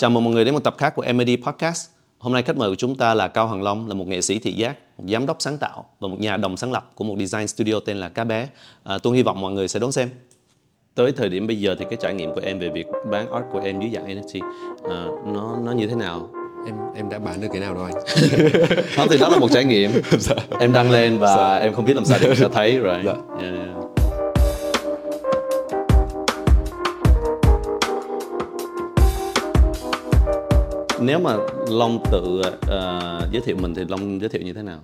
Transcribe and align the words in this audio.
chào 0.00 0.10
mừng 0.10 0.24
mọi 0.24 0.34
người 0.34 0.44
đến 0.44 0.54
một 0.54 0.64
tập 0.64 0.74
khác 0.78 0.94
của 0.96 1.04
MAD 1.14 1.28
Podcast. 1.44 1.88
Hôm 2.18 2.32
nay 2.32 2.42
khách 2.42 2.56
mời 2.56 2.70
của 2.70 2.74
chúng 2.74 2.96
ta 2.96 3.14
là 3.14 3.28
Cao 3.28 3.48
Hằng 3.48 3.62
Long, 3.62 3.88
là 3.88 3.94
một 3.94 4.06
nghệ 4.06 4.20
sĩ 4.20 4.38
thị 4.38 4.52
giác, 4.52 4.76
một 4.98 5.04
giám 5.08 5.26
đốc 5.26 5.36
sáng 5.40 5.58
tạo 5.58 5.84
và 6.00 6.08
một 6.08 6.20
nhà 6.20 6.36
đồng 6.36 6.56
sáng 6.56 6.72
lập 6.72 6.90
của 6.94 7.04
một 7.04 7.16
design 7.18 7.46
studio 7.46 7.74
tên 7.84 7.96
là 7.96 8.08
Cá 8.08 8.24
Bé. 8.24 8.48
À, 8.84 8.98
tôi 9.02 9.16
hy 9.16 9.22
vọng 9.22 9.40
mọi 9.40 9.52
người 9.52 9.68
sẽ 9.68 9.80
đón 9.80 9.92
xem. 9.92 10.08
Tới 10.94 11.12
thời 11.12 11.28
điểm 11.28 11.46
bây 11.46 11.60
giờ 11.60 11.76
thì 11.78 11.84
cái 11.90 11.98
trải 12.02 12.14
nghiệm 12.14 12.34
của 12.34 12.40
em 12.44 12.58
về 12.58 12.68
việc 12.68 12.86
bán 13.10 13.32
art 13.32 13.44
của 13.52 13.60
em 13.60 13.80
dưới 13.80 13.90
dạng 13.94 14.06
NFT 14.06 14.40
à, 14.90 15.06
nó 15.32 15.58
nó 15.64 15.72
như 15.72 15.86
thế 15.86 15.94
nào? 15.94 16.30
em 16.66 16.74
em 16.94 17.08
đã 17.08 17.18
bán 17.18 17.40
được 17.40 17.48
cái 17.52 17.60
nào 17.60 17.74
đâu 17.74 17.84
anh 17.84 17.94
Đó 18.96 19.06
thì 19.10 19.18
đó 19.18 19.28
là 19.28 19.38
một 19.38 19.48
trải 19.52 19.64
nghiệm. 19.64 19.90
Em 20.60 20.72
đăng 20.72 20.90
lên 20.90 21.18
và 21.18 21.58
em 21.58 21.74
không 21.74 21.84
biết 21.84 21.94
làm 21.96 22.04
sao 22.04 22.18
để 22.22 22.34
ta 22.40 22.48
thấy 22.52 22.78
rồi. 22.78 23.02
Dạ. 23.04 23.12
Yeah, 23.40 23.56
Nếu 31.00 31.18
mà 31.18 31.36
Long 31.68 32.04
tự 32.10 32.42
ờ, 32.66 33.28
giới 33.32 33.42
thiệu 33.46 33.56
mình 33.56 33.74
thì 33.74 33.84
Long 33.88 34.20
giới 34.20 34.28
thiệu 34.28 34.42
như 34.42 34.52
thế 34.52 34.62
nào? 34.62 34.80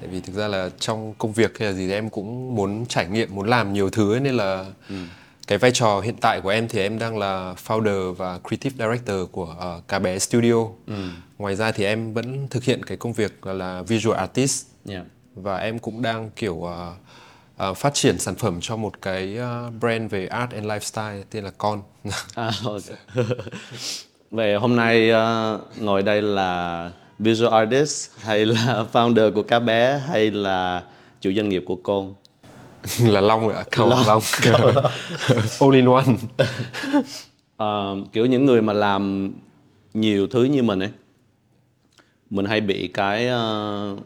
tại 0.00 0.08
vì 0.08 0.20
thực 0.20 0.34
ra 0.36 0.48
là 0.48 0.70
trong 0.78 1.14
công 1.18 1.32
việc 1.32 1.58
hay 1.58 1.68
là 1.68 1.74
gì 1.74 1.86
thì 1.86 1.92
em 1.92 2.10
cũng 2.10 2.54
muốn 2.54 2.86
trải 2.86 3.06
nghiệm 3.06 3.34
muốn 3.34 3.48
làm 3.48 3.72
nhiều 3.72 3.90
thứ 3.90 4.14
ấy, 4.14 4.20
nên 4.20 4.34
là 4.34 4.66
cái 5.46 5.58
vai 5.58 5.70
trò 5.70 6.00
hiện 6.00 6.16
tại 6.20 6.40
của 6.40 6.48
em 6.48 6.68
thì 6.68 6.80
em 6.80 6.98
đang 6.98 7.18
là 7.18 7.54
founder 7.66 8.12
và 8.12 8.38
creative 8.48 8.86
director 8.86 9.30
của 9.32 9.56
uh, 9.78 9.88
cá 9.88 9.98
bé 9.98 10.18
studio 10.18 10.54
ngoài 11.38 11.56
ra 11.56 11.72
thì 11.72 11.84
em 11.84 12.14
vẫn 12.14 12.48
thực 12.48 12.64
hiện 12.64 12.84
cái 12.84 12.96
công 12.96 13.12
việc 13.12 13.46
là, 13.46 13.52
là 13.52 13.82
visual 13.82 14.16
artist 14.16 14.66
Yeah. 14.88 15.04
và 15.34 15.56
em 15.56 15.78
cũng 15.78 16.02
đang 16.02 16.30
kiểu 16.36 16.54
uh, 16.54 16.70
uh, 17.70 17.76
phát 17.76 17.94
triển 17.94 18.18
sản 18.18 18.34
phẩm 18.34 18.58
cho 18.60 18.76
một 18.76 19.02
cái 19.02 19.38
uh, 19.38 19.74
brand 19.80 20.10
về 20.10 20.26
art 20.26 20.50
and 20.50 20.66
lifestyle 20.66 21.22
tên 21.30 21.44
là 21.44 21.50
con 21.58 21.82
À, 22.34 22.50
ok. 22.64 22.82
Vậy 24.30 24.54
hôm 24.54 24.76
nay 24.76 25.10
ờ, 25.10 25.60
ngồi 25.80 26.02
đây 26.02 26.22
là 26.22 26.90
visual 27.18 27.52
artist 27.52 28.10
hay 28.20 28.46
là 28.46 28.84
founder 28.92 29.32
của 29.32 29.42
cá 29.42 29.58
bé 29.58 30.02
hay 30.08 30.30
là 30.30 30.84
chủ 31.20 31.32
doanh 31.36 31.48
nghiệp 31.48 31.62
của 31.66 31.76
con? 31.76 32.14
là 33.04 33.20
long 33.20 33.48
ạ 33.48 33.64
cầu 33.70 33.88
long, 33.88 34.22
all 35.60 35.74
in 35.74 35.86
one. 35.86 36.04
Ờ, 37.56 37.96
kiểu 38.12 38.26
những 38.26 38.44
người 38.46 38.62
mà 38.62 38.72
làm 38.72 39.32
nhiều 39.94 40.26
thứ 40.26 40.44
như 40.44 40.62
mình 40.62 40.82
ấy 40.82 40.90
mình 42.30 42.46
hay 42.46 42.60
bị 42.60 42.88
cái 42.88 43.28
ờ, 43.28 43.96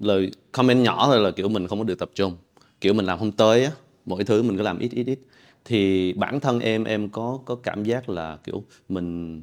lời 0.00 0.30
comment 0.52 0.84
nhỏ 0.84 1.06
thôi 1.06 1.20
là 1.20 1.30
kiểu 1.30 1.48
mình 1.48 1.66
không 1.66 1.78
có 1.78 1.84
được 1.84 1.98
tập 1.98 2.10
trung. 2.14 2.36
Kiểu 2.80 2.94
mình 2.94 3.06
làm 3.06 3.18
không 3.18 3.32
tới 3.32 3.64
á 3.64 3.70
mỗi 4.06 4.24
thứ 4.24 4.42
mình 4.42 4.56
cứ 4.56 4.62
làm 4.62 4.78
ít 4.78 4.90
ít 4.92 5.06
ít 5.06 5.18
thì 5.64 6.12
bản 6.12 6.40
thân 6.40 6.60
em 6.60 6.84
em 6.84 7.08
có 7.08 7.38
có 7.44 7.54
cảm 7.54 7.84
giác 7.84 8.08
là 8.08 8.38
kiểu 8.44 8.64
mình 8.88 9.42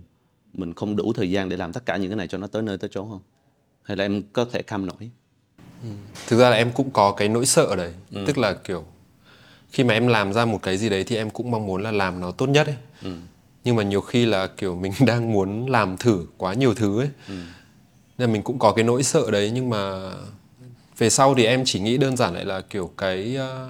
mình 0.53 0.73
không 0.73 0.95
đủ 0.95 1.14
thời 1.14 1.31
gian 1.31 1.50
để 1.50 1.58
làm 1.58 1.73
tất 1.73 1.86
cả 1.86 1.97
những 1.97 2.09
cái 2.09 2.17
này 2.17 2.27
cho 2.27 2.38
nó 2.38 2.47
tới 2.47 2.61
nơi 2.61 2.77
tới 2.77 2.89
chốn 2.94 3.09
không? 3.09 3.22
Hay 3.83 3.97
là 3.97 4.05
em 4.05 4.23
có 4.33 4.45
thể 4.45 4.61
cam 4.61 4.86
nổi? 4.86 5.09
Thực 6.27 6.39
ra 6.39 6.49
là 6.49 6.55
em 6.55 6.72
cũng 6.72 6.92
có 6.92 7.11
cái 7.11 7.30
nỗi 7.30 7.45
sợ 7.45 7.75
đấy. 7.75 7.94
Tức 8.27 8.38
là 8.38 8.53
kiểu 8.53 8.86
khi 9.72 9.83
mà 9.83 9.94
em 9.94 10.08
làm 10.08 10.33
ra 10.33 10.45
một 10.45 10.59
cái 10.64 10.77
gì 10.77 10.89
đấy 10.89 11.03
thì 11.03 11.16
em 11.16 11.30
cũng 11.30 11.52
mong 11.52 11.66
muốn 11.66 11.81
là 11.83 11.92
làm 11.92 12.19
nó 12.19 12.31
tốt 12.31 12.47
nhất 12.47 12.67
ấy. 12.67 12.75
Nhưng 13.64 13.75
mà 13.75 13.83
nhiều 13.83 14.02
khi 14.02 14.25
là 14.25 14.47
kiểu 14.47 14.75
mình 14.75 14.92
đang 15.05 15.31
muốn 15.31 15.69
làm 15.69 15.97
thử 15.97 16.25
quá 16.38 16.53
nhiều 16.53 16.73
thứ 16.73 17.02
ấy. 17.02 17.09
Nên 18.17 18.33
mình 18.33 18.42
cũng 18.42 18.59
có 18.59 18.73
cái 18.73 18.83
nỗi 18.83 19.03
sợ 19.03 19.31
đấy. 19.31 19.52
Nhưng 19.53 19.69
mà 19.69 20.11
về 20.97 21.09
sau 21.09 21.36
thì 21.36 21.45
em 21.45 21.61
chỉ 21.66 21.80
nghĩ 21.80 21.97
đơn 21.97 22.17
giản 22.17 22.33
lại 22.33 22.45
là 22.45 22.61
kiểu 22.61 22.92
cái 22.97 23.36
ờ, 23.36 23.69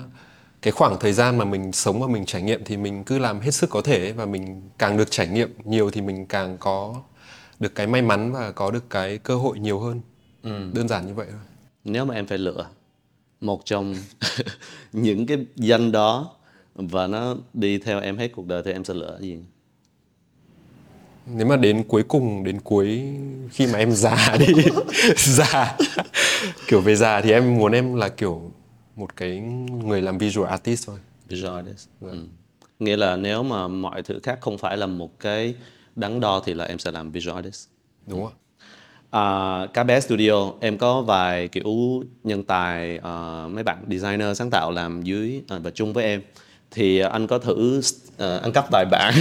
cái 0.62 0.72
khoảng 0.72 1.00
thời 1.00 1.14
gian 1.14 1.38
mà 1.38 1.46
mình 1.46 1.72
sống 1.72 2.02
và 2.02 2.08
mình 2.08 2.26
trải 2.26 2.42
nghiệm 2.42 2.64
thì 2.64 2.78
mình 2.78 3.04
cứ 3.04 3.20
làm 3.20 3.40
hết 3.40 3.52
sức 3.52 3.70
có 3.70 3.82
thể 3.82 4.12
và 4.12 4.26
mình 4.26 4.62
càng 4.78 4.98
được 4.98 5.12
trải 5.12 5.28
nghiệm 5.28 5.54
nhiều 5.64 5.92
thì 5.92 6.02
mình 6.02 6.26
càng 6.26 6.58
có 6.60 6.96
được 7.60 7.76
cái 7.76 7.88
may 7.88 8.02
mắn 8.02 8.32
và 8.32 8.52
có 8.52 8.72
được 8.72 8.90
cái 8.90 9.18
cơ 9.18 9.36
hội 9.36 9.60
nhiều 9.60 9.80
hơn. 9.80 10.02
Đơn 10.74 10.88
giản 10.88 11.08
như 11.08 11.14
vậy 11.14 11.28
thôi. 11.30 11.40
Nếu 11.84 12.06
mà 12.06 12.16
em 12.16 12.28
phải 12.28 12.38
lựa 12.38 12.66
một 13.42 13.66
trong 13.66 13.96
những 14.94 15.26
cái 15.26 15.38
danh 15.56 15.92
đó 15.92 16.36
và 16.76 17.08
nó 17.08 17.36
đi 17.54 17.78
theo 17.78 18.00
em 18.02 18.18
hết 18.18 18.28
cuộc 18.36 18.48
đời 18.48 18.62
thì 18.66 18.72
em 18.72 18.84
sẽ 18.84 18.94
lựa 18.94 19.18
gì? 19.22 19.38
Nếu 21.26 21.48
mà 21.48 21.56
đến 21.58 21.84
cuối 21.88 22.04
cùng 22.04 22.44
đến 22.44 22.62
cuối 22.62 23.04
khi 23.52 23.68
mà 23.68 23.80
em 23.80 23.92
già 23.92 24.38
đi 24.40 24.54
già 25.18 25.78
kiểu 26.68 26.82
về 26.82 26.96
già 26.96 27.22
thì 27.22 27.32
em 27.32 27.58
muốn 27.58 27.72
em 27.72 27.96
là 27.96 28.10
kiểu 28.10 28.52
một 28.96 29.16
cái 29.16 29.40
người 29.86 30.02
làm 30.02 30.18
visual 30.18 30.48
artist 30.50 30.88
thôi. 30.88 30.98
Visual 31.28 31.56
artist. 31.56 31.88
Ừ. 32.02 32.18
nghĩa 32.80 32.98
là 32.98 33.16
nếu 33.16 33.44
mà 33.44 33.68
mọi 33.68 34.02
thứ 34.04 34.20
khác 34.24 34.38
không 34.42 34.58
phải 34.58 34.78
là 34.78 34.86
một 34.86 35.20
cái 35.20 35.56
đắn 35.96 36.20
đo 36.20 36.42
thì 36.46 36.54
là 36.54 36.66
em 36.66 36.80
sẽ 36.80 36.92
làm 36.92 37.12
visual 37.12 37.36
artist. 37.36 37.68
Đúng 38.08 38.24
không 38.24 38.34
À, 39.12 39.68
cá 39.74 39.84
bé 39.84 40.00
studio 40.00 40.52
em 40.60 40.78
có 40.78 41.02
vài 41.02 41.48
kiểu 41.48 42.04
nhân 42.24 42.44
tài 42.44 42.98
à, 42.98 43.48
mấy 43.48 43.64
bạn 43.64 43.86
designer 43.90 44.38
sáng 44.38 44.50
tạo 44.50 44.72
làm 44.72 45.04
dưới 45.04 45.42
à, 45.48 45.58
và 45.64 45.72
chung 45.72 45.94
với 45.94 46.04
em. 46.04 46.22
Thì 46.72 47.00
anh 47.00 47.28
có 47.28 47.38
thử 47.38 47.82
à, 48.18 48.38
ăn 48.38 48.52
cắp 48.52 48.66
vài 48.72 48.86
bạn. 48.92 49.14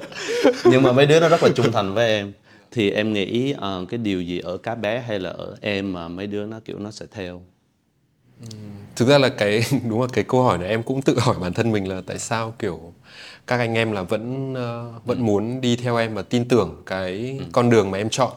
Nhưng 0.64 0.82
mà 0.82 0.92
mấy 0.92 1.06
đứa 1.06 1.20
nó 1.20 1.28
rất 1.28 1.42
là 1.42 1.48
trung 1.54 1.72
thành 1.72 1.94
với 1.94 2.08
em. 2.08 2.32
Thì 2.70 2.90
em 2.90 3.12
nghĩ 3.12 3.54
à, 3.60 3.78
cái 3.88 3.98
điều 3.98 4.22
gì 4.22 4.38
ở 4.38 4.56
cá 4.56 4.74
bé 4.74 5.00
hay 5.08 5.20
là 5.20 5.30
ở 5.30 5.56
em 5.60 5.92
mà 5.92 6.08
mấy 6.08 6.26
đứa 6.26 6.46
nó 6.46 6.60
kiểu 6.64 6.78
nó 6.78 6.90
sẽ 6.90 7.06
theo 7.10 7.42
thực 8.96 9.08
ra 9.08 9.18
là 9.18 9.28
cái 9.28 9.62
đúng 9.88 10.00
là 10.00 10.06
cái 10.12 10.24
câu 10.24 10.42
hỏi 10.42 10.58
này 10.58 10.68
em 10.68 10.82
cũng 10.82 11.02
tự 11.02 11.18
hỏi 11.18 11.36
bản 11.40 11.52
thân 11.52 11.72
mình 11.72 11.88
là 11.88 12.02
tại 12.06 12.18
sao 12.18 12.54
kiểu 12.58 12.92
các 13.46 13.58
anh 13.58 13.74
em 13.74 13.92
là 13.92 14.02
vẫn 14.02 14.54
ờ, 14.54 14.92
vẫn 15.04 15.26
muốn 15.26 15.60
đi 15.60 15.76
theo 15.76 15.96
em 15.96 16.14
và 16.14 16.22
tin 16.22 16.48
tưởng 16.48 16.82
cái 16.86 17.40
con 17.52 17.70
đường 17.70 17.90
mà 17.90 17.98
em 17.98 18.10
chọn. 18.10 18.32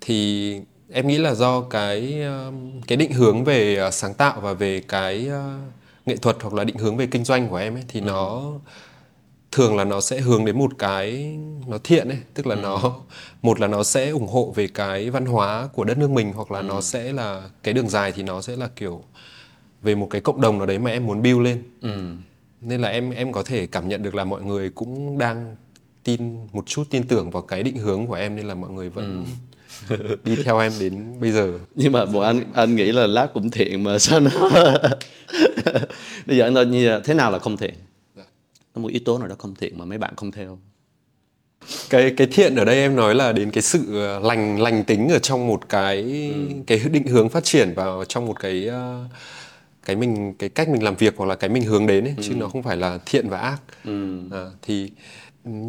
Thì 0.00 0.60
em 0.92 1.08
nghĩ 1.08 1.18
là 1.18 1.34
do 1.34 1.60
cái 1.60 2.22
ờ, 2.22 2.52
cái 2.86 2.96
định 2.96 3.12
hướng 3.12 3.44
về 3.44 3.76
ờ, 3.76 3.90
sáng 3.90 4.14
tạo 4.14 4.40
và 4.40 4.52
về 4.52 4.80
cái 4.88 5.26
ờ, 5.28 5.58
nghệ 6.06 6.16
thuật 6.16 6.36
hoặc 6.40 6.54
là 6.54 6.64
định 6.64 6.76
hướng 6.76 6.96
về 6.96 7.06
kinh 7.06 7.24
doanh 7.24 7.48
của 7.48 7.56
em 7.56 7.74
ấy 7.74 7.84
thì 7.88 8.00
nó 8.00 8.52
thường 9.52 9.76
là 9.76 9.84
nó 9.84 10.00
sẽ 10.00 10.20
hướng 10.20 10.44
đến 10.44 10.58
một 10.58 10.78
cái 10.78 11.38
nó 11.66 11.78
thiện 11.84 12.08
ấy 12.08 12.18
tức 12.34 12.46
là 12.46 12.54
nó 12.54 13.00
một 13.42 13.60
là 13.60 13.66
nó 13.66 13.82
sẽ 13.82 14.08
ủng 14.10 14.26
hộ 14.26 14.52
về 14.56 14.68
cái 14.74 15.10
văn 15.10 15.26
hóa 15.26 15.68
của 15.72 15.84
đất 15.84 15.98
nước 15.98 16.10
mình 16.10 16.32
hoặc 16.32 16.50
là 16.50 16.62
nó 16.62 16.80
sẽ 16.80 17.12
là 17.12 17.42
cái 17.62 17.74
đường 17.74 17.88
dài 17.88 18.12
thì 18.12 18.22
nó 18.22 18.42
sẽ 18.42 18.56
là 18.56 18.68
kiểu 18.76 19.02
về 19.82 19.94
một 19.94 20.08
cái 20.10 20.20
cộng 20.20 20.40
đồng 20.40 20.58
nào 20.58 20.66
đấy 20.66 20.78
mà 20.78 20.90
em 20.90 21.06
muốn 21.06 21.22
build 21.22 21.40
lên. 21.40 21.62
Nên 22.60 22.80
là 22.80 22.88
em 22.88 23.10
em 23.10 23.32
có 23.32 23.42
thể 23.42 23.66
cảm 23.66 23.88
nhận 23.88 24.02
được 24.02 24.14
là 24.14 24.24
mọi 24.24 24.42
người 24.42 24.70
cũng 24.70 25.18
đang 25.18 25.56
tin 26.04 26.46
một 26.52 26.66
chút 26.66 26.84
tin 26.90 27.06
tưởng 27.06 27.30
vào 27.30 27.42
cái 27.42 27.62
định 27.62 27.76
hướng 27.76 28.06
của 28.06 28.14
em 28.14 28.36
nên 28.36 28.46
là 28.48 28.54
mọi 28.54 28.70
người 28.70 28.90
vẫn 28.90 29.26
đi 30.24 30.36
theo 30.44 30.58
em 30.58 30.72
đến 30.80 31.20
bây 31.20 31.32
giờ. 31.32 31.58
Nhưng 31.74 31.92
mà 31.92 32.06
bộ 32.06 32.20
anh 32.20 32.40
anh 32.54 32.76
nghĩ 32.76 32.92
là 32.92 33.06
lát 33.06 33.28
cũng 33.34 33.50
thiện 33.50 33.84
mà 33.84 33.98
sao 33.98 34.20
nó 34.20 34.30
bây 36.26 36.36
giờ 36.36 36.44
anh 36.44 36.54
nói 36.54 36.66
như 36.66 37.00
thế 37.04 37.14
nào 37.14 37.30
là 37.30 37.38
không 37.38 37.56
thiện 37.56 37.74
có 38.74 38.80
một 38.80 38.88
yếu 38.88 39.00
tố 39.04 39.18
nào 39.18 39.28
đó 39.28 39.34
không 39.38 39.54
thiện 39.54 39.78
mà 39.78 39.84
mấy 39.84 39.98
bạn 39.98 40.14
không 40.16 40.32
theo. 40.32 40.58
Cái 41.90 42.14
cái 42.16 42.26
thiện 42.26 42.56
ở 42.56 42.64
đây 42.64 42.76
em 42.76 42.96
nói 42.96 43.14
là 43.14 43.32
đến 43.32 43.50
cái 43.50 43.62
sự 43.62 44.00
ờ, 44.00 44.20
lành 44.20 44.60
lành 44.60 44.84
tính 44.84 45.08
ở 45.08 45.18
trong 45.18 45.46
một 45.46 45.68
cái 45.68 46.30
cái 46.66 46.78
định 46.92 47.06
hướng 47.06 47.28
phát 47.28 47.44
triển 47.44 47.74
vào 47.74 48.04
trong 48.04 48.26
một 48.26 48.40
cái 48.40 48.66
ờ, 48.66 49.04
cái 49.84 49.96
mình 49.96 50.34
cái 50.38 50.48
cách 50.48 50.68
mình 50.68 50.82
làm 50.82 50.96
việc 50.96 51.14
hoặc 51.16 51.26
là 51.26 51.34
cái 51.34 51.50
mình 51.50 51.64
hướng 51.64 51.86
đến 51.86 52.04
ấy, 52.04 52.14
chứ 52.22 52.34
nó 52.34 52.48
không 52.48 52.62
phải 52.62 52.76
là 52.76 52.98
thiện 53.06 53.28
và 53.28 53.38
ác. 53.38 53.58
À, 54.32 54.44
thì 54.62 54.90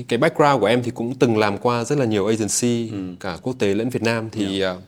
cái 0.07 0.17
background 0.19 0.59
của 0.59 0.65
em 0.65 0.83
thì 0.83 0.91
cũng 0.91 1.15
từng 1.15 1.37
làm 1.37 1.57
qua 1.57 1.83
rất 1.83 1.97
là 1.99 2.05
nhiều 2.05 2.25
agency 2.27 2.91
cả 3.19 3.37
quốc 3.41 3.55
tế 3.59 3.73
lẫn 3.73 3.89
Việt 3.89 4.01
Nam. 4.03 4.29
Thì 4.29 4.59
ờ, 4.59 4.81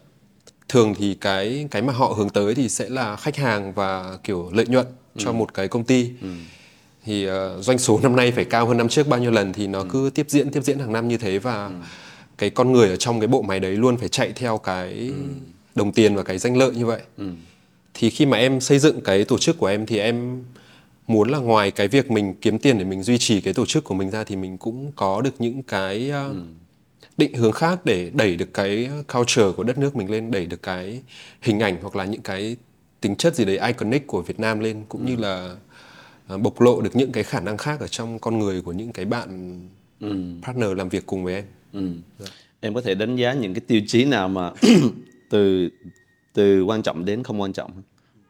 thường 0.70 0.94
thì 0.98 1.14
cái 1.14 1.68
cái 1.72 1.82
mà 1.82 1.94
họ 1.94 2.08
hướng 2.18 2.30
tới 2.30 2.56
thì 2.56 2.70
sẽ 2.70 2.90
là 2.90 3.16
khách 3.16 3.36
hàng 3.38 3.74
và 3.74 4.18
kiểu 4.24 4.50
lợi 4.54 4.66
nhuận 4.68 4.86
cho 5.18 5.32
một 5.32 5.54
cái 5.54 5.68
công 5.68 5.84
ty 5.84 6.10
thì 7.06 7.26
ờ, 7.26 7.62
doanh 7.62 7.78
số 7.78 8.00
năm 8.04 8.16
nay 8.16 8.32
phải 8.32 8.46
cao 8.46 8.68
hơn 8.68 8.78
năm 8.78 8.90
trước 8.90 9.08
bao 9.08 9.20
nhiêu 9.20 9.32
lần 9.32 9.54
thì 9.54 9.68
nó 9.68 9.86
cứ 9.90 10.10
tiếp 10.14 10.26
diễn 10.30 10.52
tiếp 10.52 10.62
diễn 10.64 10.80
hàng 10.80 10.94
năm 10.94 11.08
như 11.08 11.18
thế 11.18 11.40
và 11.40 11.70
cái 12.38 12.50
con 12.50 12.72
người 12.72 12.90
ở 12.90 12.96
trong 12.96 13.20
cái 13.20 13.28
bộ 13.28 13.42
máy 13.42 13.60
đấy 13.60 13.72
luôn 13.72 13.98
phải 13.98 14.10
chạy 14.10 14.32
theo 14.36 14.58
cái 14.58 15.12
đồng 15.76 15.92
tiền 15.92 16.16
và 16.16 16.24
cái 16.24 16.38
danh 16.38 16.58
lợi 16.58 16.72
như 16.76 16.86
vậy. 16.86 17.02
Thì 17.94 18.10
khi 18.10 18.26
mà 18.26 18.38
em 18.38 18.60
xây 18.62 18.80
dựng 18.80 19.02
cái 19.02 19.24
tổ 19.26 19.38
chức 19.38 19.58
của 19.58 19.68
em 19.68 19.86
thì 19.86 20.00
em 20.00 20.44
muốn 21.08 21.30
là 21.30 21.38
ngoài 21.38 21.72
cái 21.72 21.88
việc 21.88 22.12
mình 22.12 22.34
kiếm 22.42 22.60
tiền 22.60 22.78
để 22.78 22.84
mình 22.84 23.04
duy 23.04 23.18
trì 23.18 23.42
cái 23.42 23.54
tổ 23.54 23.66
chức 23.66 23.84
của 23.84 23.94
mình 23.96 24.10
ra 24.10 24.24
thì 24.24 24.36
mình 24.36 24.58
cũng 24.58 24.92
có 24.96 25.22
được 25.22 25.34
những 25.40 25.64
cái 25.64 26.10
ờ, 26.10 26.34
định 27.18 27.34
hướng 27.34 27.52
khác 27.52 27.86
để 27.86 28.12
đẩy 28.14 28.36
được 28.36 28.54
cái 28.54 28.90
culture 29.14 29.52
của 29.58 29.64
đất 29.64 29.78
nước 29.78 29.96
mình 29.96 30.12
lên 30.12 30.32
đẩy 30.32 30.46
được 30.46 30.64
cái 30.64 31.02
hình 31.42 31.60
ảnh 31.60 31.78
hoặc 31.82 31.96
là 31.96 32.06
những 32.06 32.22
cái 32.22 32.56
tính 33.02 33.16
chất 33.16 33.36
gì 33.36 33.46
đấy 33.46 33.60
iconic 33.68 34.08
của 34.08 34.22
Việt 34.22 34.40
Nam 34.40 34.60
lên 34.60 34.84
cũng 34.90 35.06
như 35.06 35.16
là 35.16 35.56
bộc 36.28 36.62
lộ 36.62 36.82
được 36.82 36.96
những 36.96 37.12
cái 37.12 37.24
khả 37.24 37.40
năng 37.40 37.58
khác 37.58 37.80
ở 37.80 37.88
trong 37.88 38.20
con 38.20 38.40
người 38.40 38.62
của 38.62 38.72
những 38.72 38.92
cái 38.92 39.06
bạn 39.06 39.60
partner 40.44 40.70
làm 40.78 40.90
việc 40.90 41.06
cùng 41.06 41.24
với 41.24 41.36
em. 41.36 41.46
Ừ. 41.74 41.90
em 42.60 42.74
có 42.74 42.82
thể 42.82 42.96
đánh 42.96 43.16
giá 43.16 43.34
những 43.34 43.54
cái 43.54 43.62
tiêu 43.68 43.82
chí 43.88 44.06
nào 44.06 44.30
mà 44.30 44.52
từ 45.30 45.70
từ 46.34 46.64
quan 46.64 46.82
trọng 46.84 47.06
đến 47.06 47.24
không 47.24 47.42
quan 47.42 47.54
trọng 47.54 47.72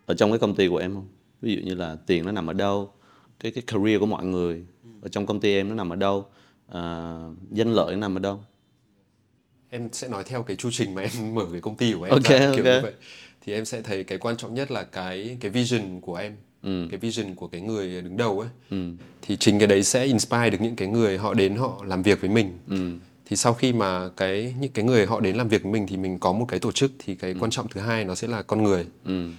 ở 0.05 0.13
trong 0.15 0.31
cái 0.31 0.39
công 0.39 0.55
ty 0.55 0.67
của 0.67 0.77
em 0.77 0.93
không? 0.93 1.07
Ví 1.41 1.55
dụ 1.55 1.61
như 1.61 1.75
là 1.75 1.97
tiền 2.07 2.25
nó 2.25 2.31
nằm 2.31 2.47
ở 2.47 2.53
đâu 2.53 2.91
cái 3.39 3.51
cái 3.51 3.63
career 3.67 3.99
của 3.99 4.05
mọi 4.05 4.25
người 4.25 4.63
ở 5.01 5.09
trong 5.09 5.25
công 5.25 5.39
ty 5.39 5.53
em 5.53 5.69
nó 5.69 5.75
nằm 5.75 5.89
ở 5.89 5.95
đâu 5.95 6.25
à, 6.67 6.81
danh 7.51 7.73
lợi 7.73 7.95
nằm 7.95 8.17
ở 8.17 8.19
đâu? 8.19 8.39
Em 9.69 9.89
sẽ 9.91 10.07
nói 10.07 10.23
theo 10.23 10.43
cái 10.43 10.55
chu 10.55 10.69
trình 10.71 10.95
mà 10.95 11.01
em 11.01 11.11
mở 11.35 11.45
cái 11.51 11.61
công 11.61 11.75
ty 11.75 11.93
của 11.93 12.03
em 12.03 12.11
Ok, 12.11 12.23
ra 12.23 12.39
kiểu 12.39 12.49
ok. 12.49 12.65
như 12.65 12.79
vậy. 12.81 12.93
Thì 13.41 13.53
em 13.53 13.65
sẽ 13.65 13.81
thấy 13.81 14.03
cái 14.03 14.17
quan 14.17 14.37
trọng 14.37 14.53
nhất 14.53 14.71
là 14.71 14.83
cái 14.83 15.37
cái 15.39 15.51
vision 15.51 16.01
của 16.01 16.15
em 16.15 16.35
Ừ. 16.65 16.87
cái 16.91 16.99
vision 16.99 17.35
của 17.35 17.47
cái 17.47 17.61
người 17.61 18.01
đứng 18.01 18.17
đầu 18.17 18.39
ấy 18.39 18.79
thì 19.21 19.37
chính 19.37 19.59
cái 19.59 19.67
đấy 19.67 19.83
sẽ 19.83 20.05
inspire 20.05 20.49
được 20.49 20.61
những 20.61 20.75
cái 20.75 20.87
người 20.87 21.17
họ 21.17 21.33
đến 21.33 21.55
họ 21.55 21.83
làm 21.87 22.03
việc 22.03 22.21
với 22.21 22.29
mình 22.29 22.51
Ừ. 22.69 22.75
thì 23.29 23.35
sau 23.35 23.53
khi 23.53 23.73
mà 23.73 24.09
cái 24.17 24.55
những 24.59 24.71
cái 24.71 24.85
người 24.85 25.05
họ 25.05 25.19
đến 25.19 25.35
làm 25.35 25.47
việc 25.47 25.63
với 25.63 25.71
mình 25.71 25.87
thì 25.87 25.97
mình 25.97 26.19
có 26.19 26.31
một 26.33 26.45
cái 26.47 26.59
tổ 26.59 26.71
chức 26.71 26.91
thì 26.99 27.13
Ừ. 27.13 27.17
cái 27.21 27.35
quan 27.39 27.51
trọng 27.51 27.67
thứ 27.67 27.81
hai 27.81 28.05
nó 28.05 28.15
sẽ 28.15 28.27
là 28.27 28.41
con 28.41 28.63
người 28.63 28.85
Ừ. 29.05 29.29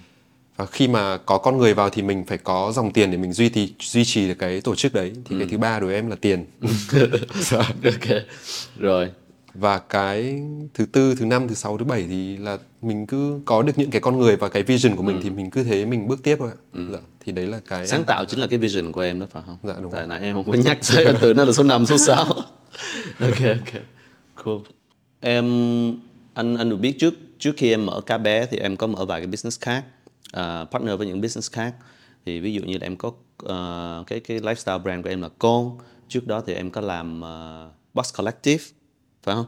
và 0.57 0.65
khi 0.65 0.87
mà 0.87 1.17
có 1.17 1.37
con 1.37 1.57
người 1.57 1.73
vào 1.73 1.89
thì 1.89 2.01
mình 2.01 2.23
phải 2.27 2.37
có 2.37 2.71
dòng 2.75 2.93
tiền 2.93 3.11
để 3.11 3.17
mình 3.17 3.33
duy 3.33 3.49
trì 3.49 3.73
duy 3.79 4.05
trì 4.05 4.27
được 4.27 4.35
cái 4.39 4.61
tổ 4.61 4.75
chức 4.75 4.93
đấy 4.93 5.11
thì 5.25 5.35
Ừ. 5.35 5.39
cái 5.39 5.47
thứ 5.51 5.57
ba 5.57 5.79
đối 5.79 5.87
với 5.87 5.95
em 5.95 6.09
là 6.09 6.15
tiền 6.21 6.45
ok 7.51 8.23
rồi 8.79 9.09
và 9.59 9.79
cái 9.79 10.41
thứ 10.73 10.85
tư 10.85 11.15
thứ 11.15 11.25
năm 11.25 11.47
thứ 11.47 11.55
sáu 11.55 11.77
thứ 11.77 11.85
bảy 11.85 12.05
thì 12.09 12.37
là 12.37 12.57
mình 12.81 13.07
cứ 13.07 13.39
có 13.45 13.61
được 13.61 13.73
những 13.75 13.91
cái 13.91 14.01
con 14.01 14.19
người 14.19 14.35
và 14.35 14.49
cái 14.49 14.63
vision 14.63 14.95
của 14.95 15.03
mình 15.03 15.19
thì 15.23 15.29
mình 15.29 15.49
cứ 15.49 15.63
thế 15.63 15.85
mình 15.85 16.07
bước 16.07 16.23
tiếp 16.23 16.35
thôi 16.39 16.49
ạ. 16.51 16.81
Dạ. 16.91 16.99
thì 17.25 17.31
đấy 17.31 17.47
là 17.47 17.59
cái 17.67 17.87
sáng 17.87 18.03
tạo 18.03 18.25
chính 18.25 18.39
là 18.39 18.47
cái 18.47 18.59
vision 18.59 18.91
của 18.91 19.01
em 19.01 19.19
đó 19.19 19.25
phải 19.31 19.43
không? 19.45 19.57
Dạ, 19.63 19.73
đúng 19.81 19.91
tại 19.91 20.07
nãy 20.07 20.19
em 20.21 20.35
không 20.35 20.51
có 20.51 20.53
nhắc 20.53 20.77
tới 20.89 21.05
anh 21.05 21.15
tưởng 21.21 21.37
nó 21.37 21.45
là 21.45 21.51
số 21.51 21.63
5, 21.63 21.85
số 21.85 21.97
6 21.97 22.17
ok 23.19 23.39
ok. 23.41 23.81
Cool. 24.43 24.57
Em 25.19 25.45
anh 26.33 26.57
anh 26.57 26.69
được 26.69 26.77
biết 26.77 26.95
trước 26.99 27.13
trước 27.39 27.51
khi 27.57 27.69
em 27.69 27.85
mở 27.85 28.01
cá 28.01 28.17
bé 28.17 28.45
thì 28.45 28.57
em 28.57 28.77
có 28.77 28.87
mở 28.87 29.05
vài 29.05 29.19
cái 29.19 29.27
business 29.27 29.61
khác 29.61 29.83
à, 30.31 30.65
partner 30.71 30.97
với 30.97 31.07
những 31.07 31.21
business 31.21 31.51
khác. 31.51 31.73
Thì 32.25 32.39
ví 32.39 32.53
dụ 32.53 32.61
như 32.61 32.73
là 32.73 32.85
em 32.85 32.95
có 32.95 33.11
ờ, 33.37 34.03
cái 34.07 34.19
cái 34.19 34.39
lifestyle 34.39 34.79
brand 34.79 35.03
của 35.03 35.09
em 35.09 35.21
là 35.21 35.29
con. 35.39 35.77
Trước 36.07 36.27
đó 36.27 36.43
thì 36.47 36.53
em 36.53 36.71
có 36.71 36.81
làm 36.81 37.21
ờ, 37.21 37.69
Box 37.93 38.13
Collective 38.17 38.63
phải 39.27 39.35
không? 39.35 39.45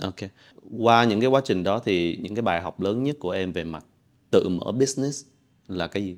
Ok. 0.00 0.30
Qua 0.78 1.04
những 1.04 1.20
cái 1.20 1.28
quá 1.28 1.40
trình 1.44 1.62
đó 1.62 1.80
thì 1.84 2.18
những 2.22 2.34
cái 2.34 2.42
bài 2.42 2.60
học 2.60 2.80
lớn 2.80 3.02
nhất 3.02 3.16
của 3.20 3.30
em 3.30 3.52
về 3.52 3.64
mặt 3.64 3.84
tự 4.30 4.48
mở 4.48 4.72
business 4.72 5.24
là 5.68 5.86
cái 5.86 6.04
gì? 6.04 6.16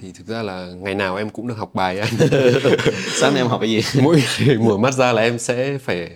Thì 0.00 0.12
thực 0.12 0.26
ra 0.26 0.42
là 0.42 0.66
ngày 0.66 0.94
nào 0.94 1.16
em 1.16 1.30
cũng 1.30 1.48
được 1.48 1.54
học 1.58 1.74
bài 1.74 2.00
anh 2.00 2.12
sáng 3.20 3.34
em 3.34 3.46
học 3.46 3.60
cái 3.60 3.70
gì? 3.70 3.82
Mỗi 4.02 4.16
ngày 4.16 4.58
mở 4.58 4.76
mắt 4.76 4.94
ra 4.94 5.12
là 5.12 5.22
em 5.22 5.38
sẽ 5.38 5.78
phải 5.78 6.10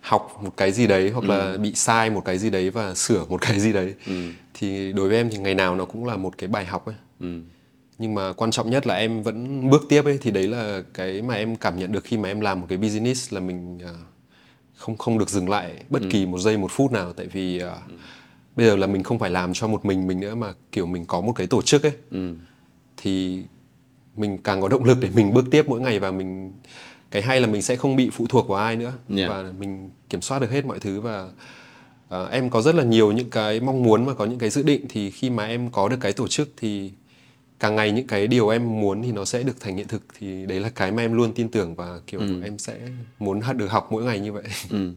học 0.00 0.38
một 0.42 0.56
cái 0.56 0.72
gì 0.72 0.86
đấy 0.86 1.10
hoặc 1.10 1.24
là 1.24 1.56
bị 1.56 1.72
sai 1.74 2.10
một 2.10 2.24
cái 2.24 2.38
gì 2.38 2.50
đấy 2.50 2.70
và 2.70 2.94
sửa 2.94 3.24
một 3.24 3.40
cái 3.40 3.60
gì 3.60 3.72
đấy. 3.72 3.94
Thì 4.54 4.92
đối 4.92 5.08
với 5.08 5.16
em 5.16 5.30
thì 5.30 5.38
ngày 5.38 5.54
nào 5.54 5.76
nó 5.76 5.84
cũng 5.84 6.04
là 6.04 6.16
một 6.16 6.38
cái 6.38 6.48
bài 6.48 6.66
học 6.66 6.86
ấy 6.86 6.94
ừ. 7.20 7.40
nhưng 7.98 8.14
mà 8.14 8.32
quan 8.32 8.50
trọng 8.50 8.70
nhất 8.70 8.86
là 8.86 8.94
em 8.94 9.22
vẫn 9.22 9.70
bước 9.70 9.86
tiếp 9.88 10.04
ấy 10.04 10.18
thì 10.20 10.30
đấy 10.30 10.48
là 10.48 10.82
cái 10.94 11.22
mà 11.22 11.34
em 11.34 11.56
cảm 11.56 11.78
nhận 11.78 11.92
được 11.92 12.04
khi 12.04 12.16
mà 12.16 12.28
em 12.28 12.40
làm 12.40 12.60
một 12.60 12.66
cái 12.68 12.78
business 12.78 13.32
là 13.32 13.40
mình 13.40 13.78
à, 13.84 13.94
không 14.78 14.96
không 14.96 15.18
được 15.18 15.30
dừng 15.30 15.48
lại 15.48 15.84
bất 15.90 16.02
kỳ 16.10 16.26
một 16.26 16.38
giây 16.38 16.56
một 16.56 16.70
phút 16.70 16.92
nào. 16.92 17.12
Tại 17.12 17.26
vì 17.26 17.58
à, 17.58 17.76
bây 18.56 18.66
giờ 18.66 18.76
là 18.76 18.86
mình 18.86 19.02
không 19.02 19.18
phải 19.18 19.30
làm 19.30 19.52
cho 19.54 19.68
một 19.68 19.84
mình 19.84 20.06
mình 20.06 20.20
nữa 20.20 20.34
mà 20.34 20.52
kiểu 20.72 20.86
mình 20.86 21.06
có 21.06 21.20
một 21.20 21.32
cái 21.32 21.46
tổ 21.46 21.62
chức 21.62 21.82
ấy. 21.82 21.92
Ừ. 22.10 22.34
thì 22.96 23.42
mình 24.16 24.38
càng 24.38 24.60
có 24.60 24.68
động 24.68 24.84
lực 24.84 24.98
để 25.00 25.08
mình 25.14 25.34
bước 25.34 25.44
tiếp 25.50 25.64
mỗi 25.68 25.80
ngày 25.80 25.98
và 25.98 26.10
mình 26.10 26.52
cái 27.10 27.22
hay 27.22 27.40
là 27.40 27.46
mình 27.46 27.62
sẽ 27.62 27.76
không 27.76 27.96
bị 27.96 28.10
phụ 28.12 28.26
thuộc 28.28 28.48
vào 28.48 28.58
ai 28.58 28.76
nữa. 28.76 28.92
Yeah. 29.16 29.30
và 29.30 29.44
mình 29.58 29.90
kiểm 30.10 30.20
soát 30.20 30.38
được 30.38 30.50
hết 30.50 30.66
mọi 30.66 30.78
thứ 30.80 31.00
và 31.00 31.28
à, 32.08 32.24
em 32.30 32.50
có 32.50 32.62
rất 32.62 32.74
là 32.74 32.84
nhiều 32.84 33.12
những 33.12 33.30
cái 33.30 33.60
mong 33.60 33.82
muốn 33.82 34.04
và 34.04 34.14
có 34.14 34.24
những 34.24 34.38
cái 34.38 34.50
dự 34.50 34.62
định. 34.62 34.86
Thì 34.88 35.10
khi 35.10 35.30
mà 35.30 35.46
em 35.46 35.70
có 35.70 35.88
được 35.88 35.98
cái 36.00 36.12
tổ 36.12 36.28
chức 36.28 36.52
thì 36.56 36.92
càng 37.60 37.76
ngày 37.76 37.92
những 37.92 38.06
cái 38.06 38.26
điều 38.26 38.48
em 38.48 38.80
muốn 38.80 39.02
thì 39.02 39.12
nó 39.12 39.24
sẽ 39.24 39.42
được 39.42 39.60
thành 39.60 39.76
hiện 39.76 39.88
thực 39.88 40.02
thì 40.18 40.46
đấy 40.46 40.60
là 40.60 40.68
cái 40.68 40.92
mà 40.92 41.02
em 41.02 41.12
luôn 41.12 41.32
tin 41.34 41.48
tưởng 41.48 41.74
và 41.74 42.00
kiểu 42.06 42.20
em 42.42 42.58
sẽ 42.58 42.78
muốn 43.18 43.40
được 43.56 43.70
học 43.70 43.88
mỗi 43.90 44.04
ngày 44.04 44.20
như 44.20 44.32
vậy 44.32 44.42
Ừ. 44.70 44.92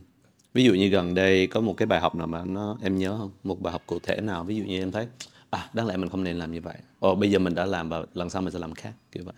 Ví 0.54 0.64
dụ 0.64 0.74
như 0.74 0.88
gần 0.88 1.14
đây 1.14 1.48
có 1.48 1.62
một 1.62 1.74
cái 1.78 1.86
bài 1.86 2.00
học 2.00 2.16
nào 2.16 2.28
mà 2.28 2.42
nó 2.46 2.78
em 2.84 2.98
nhớ 2.98 3.16
không? 3.18 3.32
Một 3.44 3.62
bài 3.62 3.72
học 3.72 3.84
cụ 3.86 4.00
thể 4.04 4.22
nào? 4.22 4.44
Ví 4.44 4.56
dụ 4.56 4.64
như 4.64 4.80
em 4.80 4.92
thấy 4.92 5.08
à 5.50 5.70
đáng 5.74 5.88
lẽ 5.88 5.98
mình 5.98 6.10
không 6.10 6.24
nên 6.24 6.38
làm 6.40 6.52
như 6.52 6.62
vậy. 6.62 6.76
Ồ 7.00 7.16
bây 7.16 7.32
giờ 7.32 7.40
mình 7.40 7.56
đã 7.56 7.66
làm 7.66 7.90
và 7.90 8.02
lần 8.14 8.30
sau 8.30 8.42
mình 8.42 8.54
sẽ 8.54 8.60
làm 8.60 8.74
khác 8.74 8.92
kiểu 9.12 9.24
vậy. 9.26 9.34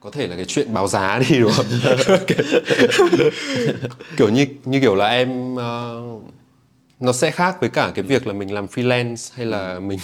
có 0.00 0.10
thể 0.10 0.26
là 0.26 0.36
cái 0.36 0.44
chuyện 0.44 0.74
báo 0.74 0.88
giá 0.88 1.18
đi 1.18 1.40
đúng 1.40 1.52
không 1.52 1.66
kiểu 4.16 4.28
như 4.28 4.46
như 4.64 4.80
kiểu 4.80 4.94
là 4.94 5.06
em 5.08 5.56
ờ, 5.56 6.02
nó 7.00 7.12
sẽ 7.12 7.30
khác 7.30 7.56
với 7.60 7.70
cả 7.70 7.92
cái 7.94 8.02
việc 8.02 8.26
là 8.26 8.32
mình 8.32 8.54
làm 8.54 8.66
freelance 8.66 9.32
hay 9.34 9.46
là 9.46 9.80
mình 9.80 9.98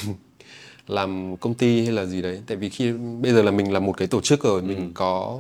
làm 0.86 1.36
công 1.36 1.54
ty 1.54 1.82
hay 1.82 1.92
là 1.92 2.04
gì 2.04 2.22
đấy. 2.22 2.42
Tại 2.46 2.56
vì 2.56 2.68
khi 2.68 2.92
bây 2.92 3.32
giờ 3.32 3.42
là 3.42 3.50
mình 3.50 3.72
là 3.72 3.80
một 3.80 3.96
cái 3.96 4.08
tổ 4.08 4.20
chức 4.20 4.42
rồi 4.44 4.62
mình 4.62 4.90
có 4.94 5.38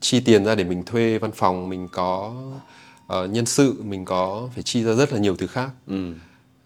chi 0.00 0.20
tiền 0.20 0.44
ra 0.44 0.54
để 0.54 0.64
mình 0.64 0.82
thuê 0.82 1.18
văn 1.18 1.30
phòng 1.34 1.68
mình 1.68 1.88
có 1.92 2.32
ờ, 3.06 3.26
nhân 3.26 3.46
sự 3.46 3.82
mình 3.82 4.04
có 4.04 4.48
phải 4.54 4.62
chi 4.62 4.84
ra 4.84 4.92
rất 4.92 5.12
là 5.12 5.18
nhiều 5.18 5.36
thứ 5.36 5.46
khác. 5.46 5.70
Ừ. 5.86 6.12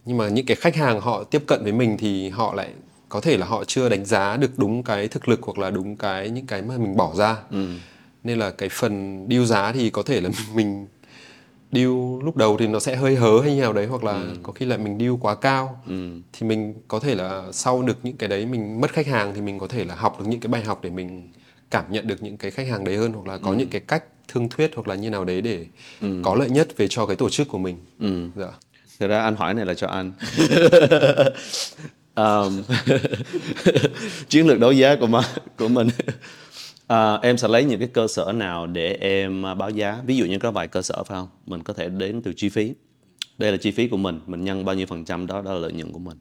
nhưng 0.05 0.17
mà 0.17 0.29
những 0.29 0.46
cái 0.46 0.56
khách 0.56 0.76
hàng 0.76 1.00
họ 1.00 1.25
tiếp 1.25 1.43
cận 1.46 1.62
với 1.62 1.73
mình 1.73 1.96
thì 1.99 2.29
họ 2.29 2.55
lại 2.55 2.69
có 3.08 3.20
thể 3.20 3.37
là 3.37 3.46
họ 3.46 3.64
chưa 3.64 3.88
đánh 3.88 4.05
giá 4.05 4.37
được 4.37 4.50
đúng 4.58 4.82
cái 4.82 5.08
thực 5.08 5.29
lực 5.29 5.41
hoặc 5.43 5.58
là 5.58 5.70
đúng 5.70 5.96
cái 5.96 6.31
những 6.31 6.46
cái 6.46 6.62
mà 6.62 6.79
mình 6.79 6.96
bỏ 6.96 7.14
ra. 7.14 7.37
Nên 8.25 8.38
là 8.38 8.50
cái 8.50 8.69
phần 8.69 9.26
deal 9.31 9.44
giá 9.44 9.73
thì 9.73 9.91
có 9.91 10.02
thể 10.02 10.20
là 10.20 10.31
mình 10.55 10.87
deal 11.75 12.25
lúc 12.25 12.37
đầu 12.37 12.56
thì 12.56 12.67
nó 12.67 12.81
sẽ 12.81 12.97
hơi 12.97 13.17
hớ 13.17 13.41
hay 13.41 13.55
như 13.55 13.61
nào 13.62 13.73
đấy 13.73 13.87
hoặc 13.87 14.05
là 14.05 14.23
có 14.43 14.53
khi 14.53 14.67
là 14.67 14.76
mình 14.76 14.99
deal 14.99 15.12
quá 15.21 15.35
cao 15.35 15.82
thì 16.32 16.47
mình 16.47 16.75
có 16.88 17.00
thể 17.00 17.15
là 17.15 17.43
sau 17.53 17.82
được 17.82 17.99
những 18.03 18.17
cái 18.17 18.29
đấy 18.29 18.47
mình 18.47 18.81
mất 18.81 18.93
khách 18.93 19.06
hàng 19.06 19.35
thì 19.35 19.41
mình 19.41 19.59
có 19.59 19.67
thể 19.67 19.85
là 19.85 19.94
học 19.94 20.21
được 20.21 20.26
những 20.29 20.41
cái 20.41 20.49
bài 20.49 20.62
học 20.65 20.79
để 20.82 20.91
mình 20.91 21.29
cảm 21.71 21.85
nhận 21.91 22.06
được 22.06 22.23
những 22.23 22.37
cái 22.37 22.50
khách 22.50 22.69
hàng 22.69 22.85
đấy 22.85 22.97
hơn 22.97 23.12
hoặc 23.12 23.26
là 23.26 23.38
có 23.38 23.53
những 23.53 23.69
cái 23.69 23.81
cách 23.81 24.05
thương 24.29 24.49
thuyết 24.49 24.71
hoặc 24.75 24.88
là 24.88 24.94
như 24.94 25.11
nào 25.11 25.25
đấy 25.25 25.41
để 25.41 25.67
có 26.25 26.35
lợi 26.35 26.50
nhất 26.50 26.69
về 26.76 26.87
cho 26.91 27.06
cái 27.06 27.17
tổ 27.17 27.29
chức 27.31 27.49
của 27.49 27.59
mình 27.59 27.77
Ừ. 28.00 28.29
dạ. 28.37 28.49
Thật 28.99 29.06
ra 29.06 29.23
anh 29.23 29.37
hỏi 29.37 29.55
này 29.55 29.67
là 29.67 29.75
cho 29.75 29.87
anh. 29.87 30.12
um, 32.17 32.62
chiến 34.29 34.47
lược 34.47 34.59
đấu 34.61 34.73
giá 34.73 34.97
của 35.00 35.06
mà, 35.06 35.20
của 35.59 35.69
mình. 35.69 35.88
À, 36.86 37.19
em 37.22 37.38
sẽ 37.38 37.48
lấy 37.48 37.64
những 37.64 37.78
cái 37.78 37.88
cơ 37.88 38.06
sở 38.08 38.32
nào 38.32 38.66
để 38.66 38.92
em 39.00 39.46
à, 39.46 39.54
báo 39.54 39.70
giá? 39.70 40.02
Ví 40.06 40.16
dụ 40.16 40.25
như 40.25 40.38
có 40.38 40.50
vài 40.50 40.69
cơ 40.69 40.82
sở 40.82 41.04
phải 41.04 41.16
không? 41.16 41.28
Mình 41.46 41.62
có 41.62 41.75
thể 41.75 41.88
đến 41.88 42.22
từ 42.22 42.32
chi 42.36 42.48
phí. 42.48 42.75
Đây 43.38 43.52
là 43.52 43.58
chi 43.58 43.70
phí 43.70 43.88
của 43.88 43.96
mình, 43.96 44.20
mình 44.26 44.44
nhân 44.44 44.64
bao 44.64 44.75
nhiêu 44.75 44.86
phần 44.86 45.04
trăm 45.04 45.26
đó 45.26 45.42
đó 45.42 45.52
là 45.52 45.58
lợi 45.58 45.72
nhuận 45.72 45.92
của 45.92 45.98
mình. 45.98 46.19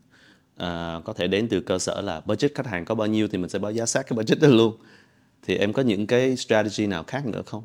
À, 0.57 1.01
có 1.06 1.13
thể 1.13 1.27
đến 1.27 1.48
từ 1.48 1.60
cơ 1.60 1.80
sở 1.80 2.01
là 2.01 2.21
budget 2.25 2.56
khách 2.56 2.68
hàng 2.68 2.86
có 2.86 2.95
bao 2.95 3.07
nhiêu 3.07 3.27
thì 3.27 3.38
mình 3.38 3.50
sẽ 3.50 3.60
báo 3.60 3.71
giá 3.71 3.86
sát 3.86 4.07
cái 4.07 4.18
budget 4.18 4.39
đó 4.42 4.48
luôn. 4.48 4.77
Thì 5.48 5.56
em 5.56 5.74
có 5.74 5.81
những 5.81 6.07
cái 6.07 6.38
strategy 6.38 6.88
nào 6.88 7.04
khác 7.04 7.25
nữa 7.25 7.42
không? 7.45 7.63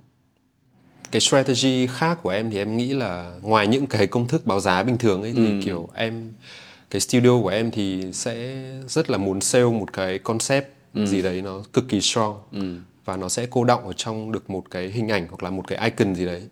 cái 1.11 1.21
strategy 1.21 1.87
khác 1.87 2.19
của 2.23 2.31
em 2.31 2.51
thì 2.51 2.59
em 2.59 2.77
nghĩ 2.77 2.95
là 2.95 3.33
ngoài 3.43 3.67
những 3.67 3.87
cái 3.87 4.07
công 4.07 4.29
thức 4.29 4.47
báo 4.47 4.61
giá 4.61 4.83
bình 4.83 4.99
thường 4.99 5.23
ấy 5.23 5.33
thì 5.37 5.63
kiểu 5.65 5.89
em 5.95 6.33
cái 6.91 7.01
studio 7.01 7.41
của 7.43 7.49
em 7.49 7.71
thì 7.71 8.13
sẽ 8.13 8.65
rất 8.89 9.11
là 9.11 9.19
muốn 9.19 9.41
sell 9.41 9.67
một 9.67 9.93
cái 9.93 10.19
concept 10.19 10.67
gì 10.95 11.23
đấy 11.23 11.43
nó 11.43 11.63
cực 11.73 11.89
kỳ 11.89 12.01
strong 12.01 12.41
và 13.09 13.17
nó 13.17 13.29
sẽ 13.29 13.47
cô 13.51 13.65
động 13.65 13.87
ở 13.87 13.93
trong 13.93 14.33
được 14.33 14.51
một 14.51 14.71
cái 14.71 14.89
hình 14.89 15.09
ảnh 15.09 15.27
hoặc 15.29 15.43
là 15.43 15.51
một 15.51 15.67
cái 15.67 15.79
icon 15.91 16.15
gì 16.15 16.27
đấy. 16.27 16.43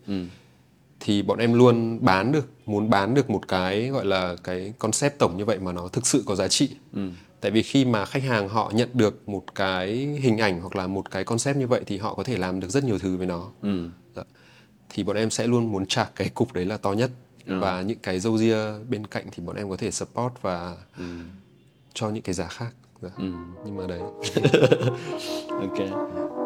Thì 1.00 1.22
bọn 1.22 1.38
em 1.38 1.54
luôn 1.54 1.98
bán 2.04 2.32
được 2.32 2.48
muốn 2.66 2.90
bán 2.90 3.14
được 3.14 3.30
một 3.30 3.48
cái 3.48 3.88
gọi 3.88 4.04
là 4.04 4.36
cái 4.44 4.72
concept 4.78 5.18
tổng 5.18 5.36
như 5.36 5.44
vậy 5.44 5.58
mà 5.58 5.72
nó 5.72 5.88
thực 5.88 6.06
sự 6.06 6.22
có 6.26 6.34
giá 6.34 6.48
trị. 6.48 6.70
Tại 7.40 7.50
vì 7.50 7.62
khi 7.62 7.84
mà 7.84 8.04
khách 8.04 8.22
hàng 8.22 8.48
họ 8.48 8.72
nhận 8.74 8.88
được 8.94 9.28
một 9.28 9.54
cái 9.54 9.88
hình 9.96 10.38
ảnh 10.38 10.60
hoặc 10.60 10.76
là 10.76 10.86
một 10.86 11.10
cái 11.10 11.24
concept 11.24 11.56
như 11.56 11.66
vậy 11.66 11.80
thì 11.86 11.98
họ 11.98 12.14
có 12.14 12.22
thể 12.22 12.38
làm 12.38 12.60
được 12.60 12.70
rất 12.70 12.84
nhiều 12.84 12.98
thứ 12.98 13.16
với 13.16 13.26
nó. 13.26 13.50
Dạ. 14.16 14.22
thì 14.90 15.02
bọn 15.04 15.16
em 15.16 15.30
sẽ 15.30 15.46
luôn 15.46 15.72
muốn 15.72 15.86
chạc 15.86 16.12
cái 16.16 16.28
cục 16.28 16.52
đấy 16.52 16.64
là 16.64 16.76
to 16.76 16.92
nhất. 16.92 17.10
Và 17.46 17.82
những 17.82 17.98
cái 18.02 18.20
dâu 18.20 18.38
ria 18.38 18.58
bên 18.88 19.06
cạnh 19.06 19.24
thì 19.32 19.42
bọn 19.42 19.56
em 19.56 19.70
có 19.70 19.76
thể 19.76 19.90
support 19.90 20.32
và 20.42 20.76
cho 21.94 22.10
những 22.10 22.22
cái 22.22 22.34
giá 22.34 22.46
khác. 22.48 22.74
Dạ. 23.02 23.10
nhưng 23.64 23.76
mà 23.76 23.86
đấy. 23.86 24.00
Ok. 25.48 26.45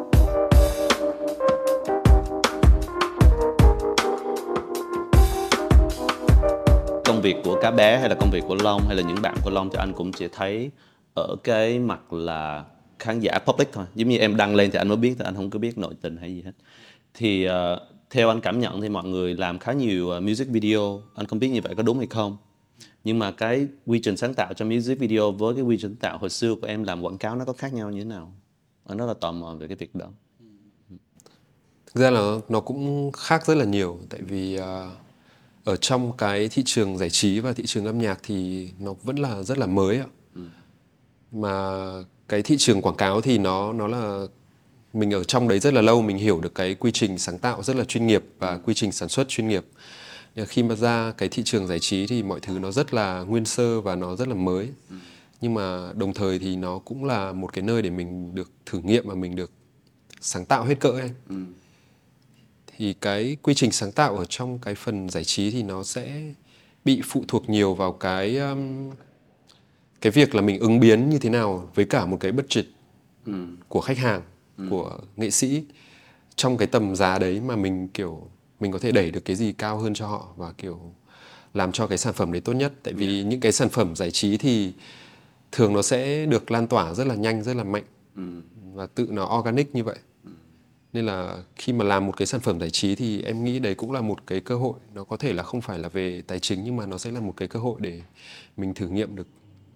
Công 7.20 7.24
việc 7.24 7.36
của 7.44 7.58
cá 7.62 7.70
bé 7.70 7.98
hay 7.98 8.08
là 8.08 8.14
công 8.14 8.30
việc 8.30 8.44
của 8.48 8.54
Long 8.54 8.82
hay 8.86 8.96
là 8.96 9.02
những 9.02 9.22
bạn 9.22 9.36
của 9.44 9.50
Long 9.50 9.70
thì 9.70 9.76
anh 9.78 9.92
cũng 9.92 10.12
chỉ 10.12 10.28
thấy 10.32 10.70
ở 11.14 11.36
cái 11.44 11.78
mặt 11.78 12.12
là 12.12 12.64
khán 12.98 13.20
giả 13.20 13.38
public 13.46 13.68
thôi. 13.72 13.84
Giống 13.94 14.08
như 14.08 14.18
em 14.18 14.36
đăng 14.36 14.54
lên 14.54 14.70
thì 14.70 14.78
anh 14.78 14.88
mới 14.88 14.96
biết, 14.96 15.14
thì 15.18 15.24
anh 15.24 15.34
không 15.34 15.50
có 15.50 15.58
biết 15.58 15.78
nội 15.78 15.94
tình 16.00 16.16
hay 16.16 16.34
gì 16.34 16.42
hết. 16.42 16.52
Thì 17.14 17.48
uh, 17.48 17.52
theo 18.10 18.28
anh 18.28 18.40
cảm 18.40 18.60
nhận 18.60 18.80
thì 18.80 18.88
mọi 18.88 19.04
người 19.04 19.34
làm 19.34 19.58
khá 19.58 19.72
nhiều 19.72 20.10
ờ, 20.10 20.20
music 20.20 20.48
video. 20.48 21.02
Anh 21.14 21.26
không 21.26 21.38
biết 21.38 21.48
như 21.48 21.60
vậy 21.62 21.74
có 21.74 21.82
đúng 21.82 21.98
hay 21.98 22.06
không. 22.06 22.36
Nhưng 23.04 23.18
mà 23.18 23.30
cái 23.30 23.66
quy 23.86 24.00
trình 24.02 24.16
sáng 24.16 24.34
tạo 24.34 24.52
cho 24.54 24.64
music 24.64 24.98
video 24.98 25.32
với 25.32 25.54
cái 25.54 25.62
quy 25.62 25.76
trình 25.80 25.90
sáng 25.90 25.96
tạo 25.96 26.18
hồi 26.18 26.30
xưa 26.30 26.54
của 26.54 26.66
em 26.66 26.84
làm 26.84 27.02
quảng 27.02 27.18
cáo 27.18 27.36
nó 27.36 27.44
có 27.44 27.52
khác 27.52 27.72
nhau 27.72 27.90
như 27.90 27.98
thế 27.98 28.04
nào? 28.04 28.32
Anh 28.88 28.98
rất 28.98 29.06
là 29.06 29.14
tò 29.14 29.32
mò 29.32 29.54
về 29.54 29.66
cái 29.66 29.76
việc 29.76 29.94
đó. 29.94 30.06
thực 31.86 32.02
ra 32.02 32.10
là 32.10 32.36
nó 32.48 32.60
cũng 32.60 33.12
khác 33.12 33.46
rất 33.46 33.54
là 33.54 33.64
nhiều 33.64 33.98
tại 34.10 34.20
vì 34.22 34.58
uh 34.58 34.64
ở 35.64 35.76
trong 35.76 36.16
cái 36.16 36.48
thị 36.48 36.62
trường 36.66 36.98
giải 36.98 37.10
trí 37.10 37.40
và 37.40 37.52
thị 37.52 37.62
trường 37.66 37.84
âm 37.84 37.98
nhạc 37.98 38.20
thì 38.22 38.68
nó 38.78 38.94
vẫn 39.02 39.16
là 39.16 39.42
rất 39.42 39.58
là 39.58 39.66
mới 39.66 39.96
ạ. 39.96 40.06
Mà 41.32 41.80
cái 42.28 42.42
thị 42.42 42.56
trường 42.58 42.82
quảng 42.82 42.96
cáo 42.96 43.20
thì 43.20 43.38
nó 43.38 43.72
nó 43.72 43.86
là 43.86 44.26
mình 44.92 45.10
ở 45.10 45.24
trong 45.24 45.48
đấy 45.48 45.58
rất 45.58 45.74
là 45.74 45.80
lâu 45.80 46.02
mình 46.02 46.18
hiểu 46.18 46.40
được 46.40 46.54
cái 46.54 46.74
quy 46.74 46.92
trình 46.92 47.18
sáng 47.18 47.38
tạo 47.38 47.62
rất 47.62 47.76
là 47.76 47.84
chuyên 47.84 48.06
nghiệp 48.06 48.24
và 48.38 48.58
quy 48.58 48.74
trình 48.74 48.92
sản 48.92 49.08
xuất 49.08 49.28
chuyên 49.28 49.48
nghiệp. 49.48 49.64
Khi 50.46 50.62
mà 50.62 50.74
ra 50.74 51.12
cái 51.16 51.28
thị 51.28 51.42
trường 51.46 51.66
giải 51.66 51.78
trí 51.78 52.06
thì 52.06 52.22
mọi 52.22 52.40
thứ 52.40 52.58
nó 52.58 52.70
rất 52.70 52.94
là 52.94 53.22
nguyên 53.22 53.44
sơ 53.44 53.80
và 53.80 53.94
nó 53.94 54.16
rất 54.16 54.28
là 54.28 54.34
mới. 54.34 54.68
Nhưng 55.40 55.54
mà 55.54 55.92
đồng 55.94 56.14
thời 56.14 56.38
thì 56.38 56.56
nó 56.56 56.78
cũng 56.78 57.04
là 57.04 57.32
một 57.32 57.52
cái 57.52 57.62
nơi 57.62 57.82
để 57.82 57.90
mình 57.90 58.34
được 58.34 58.50
thử 58.66 58.78
nghiệm 58.78 59.08
và 59.08 59.14
mình 59.14 59.36
được 59.36 59.50
sáng 60.20 60.44
tạo 60.44 60.64
hết 60.64 60.80
cỡ 60.80 60.90
ấy 60.90 61.10
thì 62.80 62.94
cái 63.00 63.36
quy 63.42 63.54
trình 63.54 63.72
sáng 63.72 63.92
tạo 63.92 64.16
ở 64.16 64.24
trong 64.24 64.58
cái 64.58 64.74
phần 64.74 65.08
giải 65.08 65.24
trí 65.24 65.50
thì 65.50 65.62
nó 65.62 65.82
sẽ 65.82 66.22
bị 66.84 67.00
phụ 67.04 67.24
thuộc 67.28 67.48
nhiều 67.50 67.74
vào 67.74 67.92
cái 67.92 68.36
um, 68.36 68.90
cái 70.00 70.10
việc 70.10 70.34
là 70.34 70.42
mình 70.42 70.58
ứng 70.60 70.80
biến 70.80 71.10
như 71.10 71.18
thế 71.18 71.30
nào 71.30 71.70
với 71.74 71.84
cả 71.84 72.06
một 72.06 72.16
cái 72.20 72.32
budget 72.32 72.64
ừ. 73.26 73.32
của 73.68 73.80
khách 73.80 73.98
hàng 73.98 74.22
ừ. 74.58 74.64
của 74.70 74.98
nghệ 75.16 75.30
sĩ 75.30 75.64
trong 76.36 76.56
cái 76.56 76.66
tầm 76.66 76.96
giá 76.96 77.18
đấy 77.18 77.40
mà 77.40 77.56
mình 77.56 77.88
kiểu 77.88 78.28
mình 78.60 78.72
có 78.72 78.78
thể 78.78 78.92
đẩy 78.92 79.10
được 79.10 79.24
cái 79.24 79.36
gì 79.36 79.52
cao 79.52 79.78
hơn 79.78 79.94
cho 79.94 80.06
họ 80.06 80.28
và 80.36 80.52
kiểu 80.58 80.80
làm 81.54 81.72
cho 81.72 81.86
cái 81.86 81.98
sản 81.98 82.14
phẩm 82.14 82.32
đấy 82.32 82.40
tốt 82.40 82.52
nhất 82.52 82.72
tại 82.82 82.94
vì 82.94 83.14
yeah. 83.14 83.26
những 83.26 83.40
cái 83.40 83.52
sản 83.52 83.68
phẩm 83.68 83.96
giải 83.96 84.10
trí 84.10 84.36
thì 84.36 84.72
thường 85.52 85.72
nó 85.72 85.82
sẽ 85.82 86.26
được 86.26 86.50
lan 86.50 86.66
tỏa 86.66 86.94
rất 86.94 87.06
là 87.06 87.14
nhanh 87.14 87.42
rất 87.42 87.56
là 87.56 87.64
mạnh 87.64 87.84
ừ. 88.16 88.22
và 88.74 88.86
tự 88.86 89.08
nó 89.10 89.38
organic 89.38 89.74
như 89.74 89.84
vậy. 89.84 89.96
Nên 90.92 91.06
là 91.06 91.42
khi 91.56 91.72
mà 91.72 91.84
làm 91.84 92.06
một 92.06 92.16
cái 92.16 92.26
sản 92.26 92.40
phẩm 92.40 92.60
giải 92.60 92.70
trí 92.70 92.94
thì 92.94 93.22
em 93.22 93.44
nghĩ 93.44 93.58
đấy 93.58 93.74
cũng 93.74 93.92
là 93.92 94.00
một 94.00 94.26
cái 94.26 94.40
cơ 94.40 94.56
hội. 94.56 94.74
Nó 94.94 95.04
có 95.04 95.16
thể 95.16 95.32
là 95.32 95.42
không 95.42 95.60
phải 95.60 95.78
là 95.78 95.88
về 95.88 96.22
tài 96.26 96.38
chính 96.38 96.64
nhưng 96.64 96.76
mà 96.76 96.86
nó 96.86 96.98
sẽ 96.98 97.10
là 97.10 97.20
một 97.20 97.34
cái 97.36 97.48
cơ 97.48 97.60
hội 97.60 97.76
để 97.80 98.02
mình 98.56 98.74
thử 98.74 98.88
nghiệm 98.88 99.16
được 99.16 99.26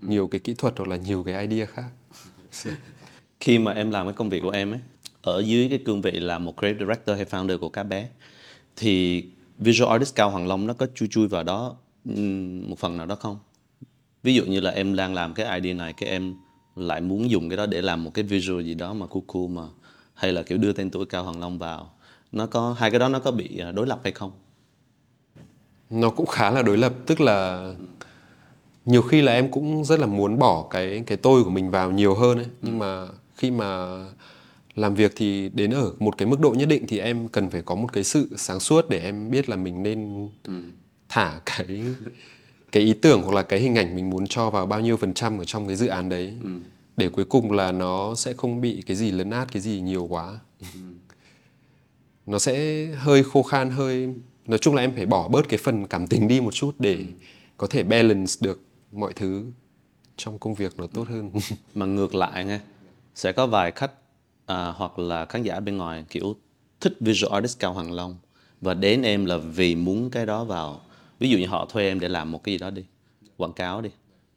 nhiều 0.01 0.29
cái 0.29 0.39
kỹ 0.39 0.55
thuật 0.55 0.75
hoặc 0.77 0.89
là 0.89 0.97
nhiều 0.97 1.23
cái 1.23 1.47
idea 1.47 1.67
khác. 1.67 1.89
Khi 3.41 3.59
mà 3.59 3.73
em 3.73 3.91
làm 3.91 4.07
cái 4.07 4.13
công 4.13 4.31
việc 4.31 4.41
của 4.43 4.51
em 4.51 4.71
ấy 4.71 4.81
ở 5.23 5.41
dưới 5.41 5.69
cái 5.69 5.79
cương 5.85 6.03
vị 6.03 6.11
là 6.11 6.39
một 6.39 6.57
creative 6.57 6.85
director 6.85 7.17
hay 7.17 7.27
founder 7.27 7.59
của 7.59 7.69
cá 7.69 7.83
bé 7.83 8.09
thì 8.77 9.25
visual 9.59 9.91
artist 9.91 10.15
cao 10.15 10.31
hoàng 10.31 10.47
long 10.47 10.67
nó 10.67 10.75
có 10.75 10.87
chui 10.95 11.09
chui 11.09 11.29
vào 11.29 11.43
đó 11.43 11.77
một 12.69 12.79
phần 12.79 12.97
nào 12.97 13.07
đó 13.07 13.15
không? 13.15 13.39
Ví 14.23 14.35
dụ 14.35 14.45
như 14.45 14.61
là 14.61 14.71
em 14.71 14.97
đang 14.97 15.15
làm 15.15 15.35
cái 15.35 15.61
idea 15.61 15.75
này 15.75 15.93
cái 15.93 16.09
em 16.09 16.35
lại 16.77 17.01
muốn 17.01 17.31
dùng 17.31 17.49
cái 17.49 17.57
đó 17.57 17.67
để 17.67 17.83
làm 17.83 18.05
một 18.05 18.11
cái 18.15 18.25
visual 18.25 18.63
gì 18.63 18.75
đó 18.75 18.95
mà 18.95 19.07
cool 19.07 19.23
cool 19.27 19.49
mà 19.49 19.63
hay 20.15 20.33
là 20.33 20.43
kiểu 20.43 20.59
đưa 20.59 20.73
tên 20.73 20.91
tuổi 20.91 21.07
cao 21.07 21.25
hoàng 21.25 21.41
long 21.41 21.59
vào 21.59 21.91
nó 22.33 22.47
có 22.47 22.77
hai 22.79 22.91
cái 22.91 23.01
đó 23.01 23.09
nó 23.09 23.19
có 23.19 23.31
bị 23.31 23.59
à, 23.59 23.73
đối 23.73 23.87
lập 23.87 24.01
hay 24.05 24.13
không? 24.13 24.33
Nó 25.91 26.11
cũng 26.11 26.27
khá 26.27 26.51
là 26.51 26.63
đối 26.63 26.77
lập 26.77 26.93
tức 27.07 27.21
là 27.21 27.69
nhiều 28.85 29.03
khi 29.03 29.23
là 29.23 29.33
em 29.33 29.51
cũng 29.51 29.85
rất 29.85 30.01
là 30.01 30.07
muốn 30.07 30.39
bỏ 30.39 30.67
cái 30.71 31.03
cái 31.07 31.19
tôi 31.19 31.45
của 31.45 31.51
mình 31.51 31.71
vào 31.71 31.91
nhiều 31.91 32.15
hơn 32.15 32.39
ấy. 32.39 32.47
Nhưng 32.63 32.79
mà 32.79 33.07
khi 33.37 33.51
mà 33.51 33.99
làm 34.75 34.95
việc 34.95 35.13
thì 35.17 35.51
đến 35.55 35.71
ở 35.71 35.93
một 35.99 36.19
cái 36.19 36.29
mức 36.29 36.41
độ 36.41 36.51
nhất 36.51 36.69
định 36.69 36.87
thì 36.89 36.99
em 36.99 37.29
cần 37.29 37.51
phải 37.51 37.63
có 37.63 37.75
một 37.75 37.93
cái 37.93 38.05
sự 38.05 38.29
sáng 38.37 38.61
suốt 38.61 38.89
để 38.89 38.99
em 38.99 39.31
biết 39.31 39.49
là 39.49 39.57
mình 39.57 39.83
nên 39.83 40.29
thả 41.09 41.41
cái 41.47 41.83
cái 42.73 42.83
ý 42.83 42.93
tưởng 42.93 43.23
hoặc 43.23 43.35
là 43.35 43.43
cái 43.43 43.61
hình 43.61 43.75
ảnh 43.75 43.97
mình 43.97 44.11
muốn 44.11 44.27
cho 44.27 44.51
vào 44.51 44.67
bao 44.67 44.81
nhiêu 44.81 44.97
phần 44.97 45.15
trăm 45.15 45.39
ở 45.39 45.45
trong 45.45 45.67
cái 45.67 45.77
dự 45.77 45.87
án 45.87 46.09
đấy. 46.09 46.35
Ừ. 46.43 46.51
để 46.97 47.09
cuối 47.09 47.25
cùng 47.25 47.53
là 47.53 47.73
nó 47.73 48.15
sẽ 48.15 48.33
không 48.33 48.61
bị 48.61 48.83
cái 48.87 48.97
gì 48.97 49.11
lấn 49.11 49.31
át 49.31 49.53
cái 49.53 49.63
gì 49.63 49.81
nhiều 49.81 50.07
quá. 50.11 50.39
Ừ. 50.61 50.67
nó 52.27 52.39
sẽ 52.39 52.87
hơi 52.87 53.25
khô 53.25 53.43
khan 53.43 53.71
hơi 53.71 54.15
nói 54.47 54.59
chung 54.59 54.75
là 54.75 54.83
em 54.83 54.95
phải 54.95 55.07
bỏ 55.07 55.29
bớt 55.29 55.49
cái 55.49 55.59
phần 55.59 55.87
cảm 55.87 56.07
tình 56.07 56.29
đi 56.29 56.41
một 56.41 56.55
chút 56.55 56.75
để 56.79 56.99
có 57.57 57.67
thể 57.67 57.83
balance 57.83 58.33
được 58.41 58.61
mọi 58.93 59.13
thứ 59.13 59.45
trong 60.17 60.39
công 60.39 60.55
việc 60.55 60.79
nó 60.79 60.87
tốt 60.87 61.09
hơn. 61.09 61.31
Mà 61.75 61.87
ngược 61.87 62.15
lại 62.15 62.45
nghe 62.45 62.61
sẽ 63.15 63.33
có 63.33 63.47
vài 63.47 63.71
khách 63.71 63.93
à, 64.47 64.73
hoặc 64.77 64.99
là 64.99 65.25
khán 65.27 65.43
giả 65.43 65.61
bên 65.61 65.77
ngoài 65.77 66.05
kiểu 66.11 66.37
thích 66.81 66.97
visual 67.01 67.33
artist 67.35 67.59
cao 67.59 67.73
hoàng 67.73 67.93
long. 67.93 68.17
Và 68.61 68.75
đến 68.75 69.03
em 69.03 69.25
là 69.25 69.37
vì 69.37 69.75
muốn 69.75 70.11
cái 70.11 70.27
đó 70.27 70.45
vào. 70.45 70.81
Ví 71.19 71.31
dụ 71.31 71.39
như 71.39 71.47
họ 71.47 71.67
thuê 71.71 71.89
em 71.89 72.01
để 72.01 72.09
làm 72.09 72.31
một 72.31 72.45
cái 72.45 72.55
gì 72.55 72.59
đó 72.59 72.71
đi 72.71 72.85
quảng 73.37 73.53
cáo 73.53 73.81
đi. 73.81 73.91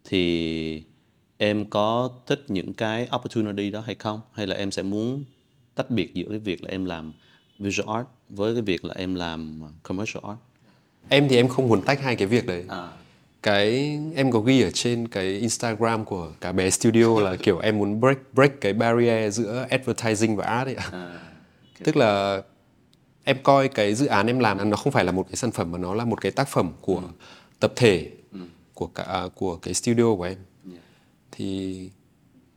Thì 0.04 0.84
em 1.38 1.66
có 1.66 2.10
thích 2.28 2.46
những 2.48 2.74
cái 2.74 3.08
opportunity 3.16 3.72
đó 3.72 3.82
hay 3.86 3.96
không 3.96 4.22
hay 4.34 4.48
là 4.48 4.56
em 4.56 4.72
sẽ 4.72 4.84
muốn 4.84 5.24
tách 5.76 5.90
biệt 5.90 6.14
giữa 6.14 6.26
cái 6.30 6.40
việc 6.40 6.64
là 6.64 6.70
em 6.70 6.86
làm 6.86 7.14
visual 7.60 7.98
art 7.98 8.08
với 8.30 8.54
cái 8.54 8.62
việc 8.62 8.86
là 8.86 8.94
em 8.98 9.16
làm 9.16 9.62
commercial 9.84 10.24
art 10.28 10.38
em 11.10 11.28
thì 11.30 11.36
em 11.36 11.48
không 11.48 11.68
muốn 11.68 11.82
tách 11.82 12.02
hai 12.02 12.16
cái 12.16 12.28
việc 12.28 12.46
đấy 12.46 12.64
à 12.68 12.90
cái 13.48 14.00
em 14.16 14.32
có 14.32 14.40
ghi 14.40 14.62
ở 14.62 14.72
trên 14.72 15.08
cái 15.08 15.26
Instagram 15.26 16.06
của 16.06 16.32
cả 16.42 16.52
bé 16.52 16.70
studio 16.70 17.20
là 17.20 17.36
kiểu 17.36 17.60
em 17.60 17.78
muốn 17.78 18.00
break 18.00 18.18
break 18.34 18.62
cái 18.62 18.74
barrier 18.74 19.36
giữa 19.36 19.66
advertising 19.70 20.36
và 20.36 20.46
art 20.46 20.68
ấy. 20.68 20.76
À, 20.76 20.90
okay. 20.92 21.84
Tức 21.84 21.98
là 21.98 22.42
em 23.24 23.38
coi 23.44 23.68
cái 23.68 23.96
dự 23.96 24.06
án 24.06 24.28
em 24.28 24.40
làm 24.40 24.70
nó 24.70 24.78
không 24.78 24.94
phải 24.94 25.06
là 25.06 25.12
một 25.12 25.28
cái 25.30 25.36
sản 25.36 25.52
phẩm 25.52 25.72
mà 25.72 25.78
nó 25.78 25.94
là 25.94 26.06
một 26.06 26.22
cái 26.22 26.32
tác 26.32 26.48
phẩm 26.48 26.72
của 26.82 26.96
ừ. 26.96 27.08
tập 27.60 27.74
thể 27.76 28.12
ừ. 28.32 28.40
của 28.74 28.88
cả 28.88 29.04
à, 29.04 29.24
của 29.36 29.56
cái 29.56 29.74
studio 29.74 30.16
của 30.16 30.24
em. 30.24 30.38
Thì 31.38 31.90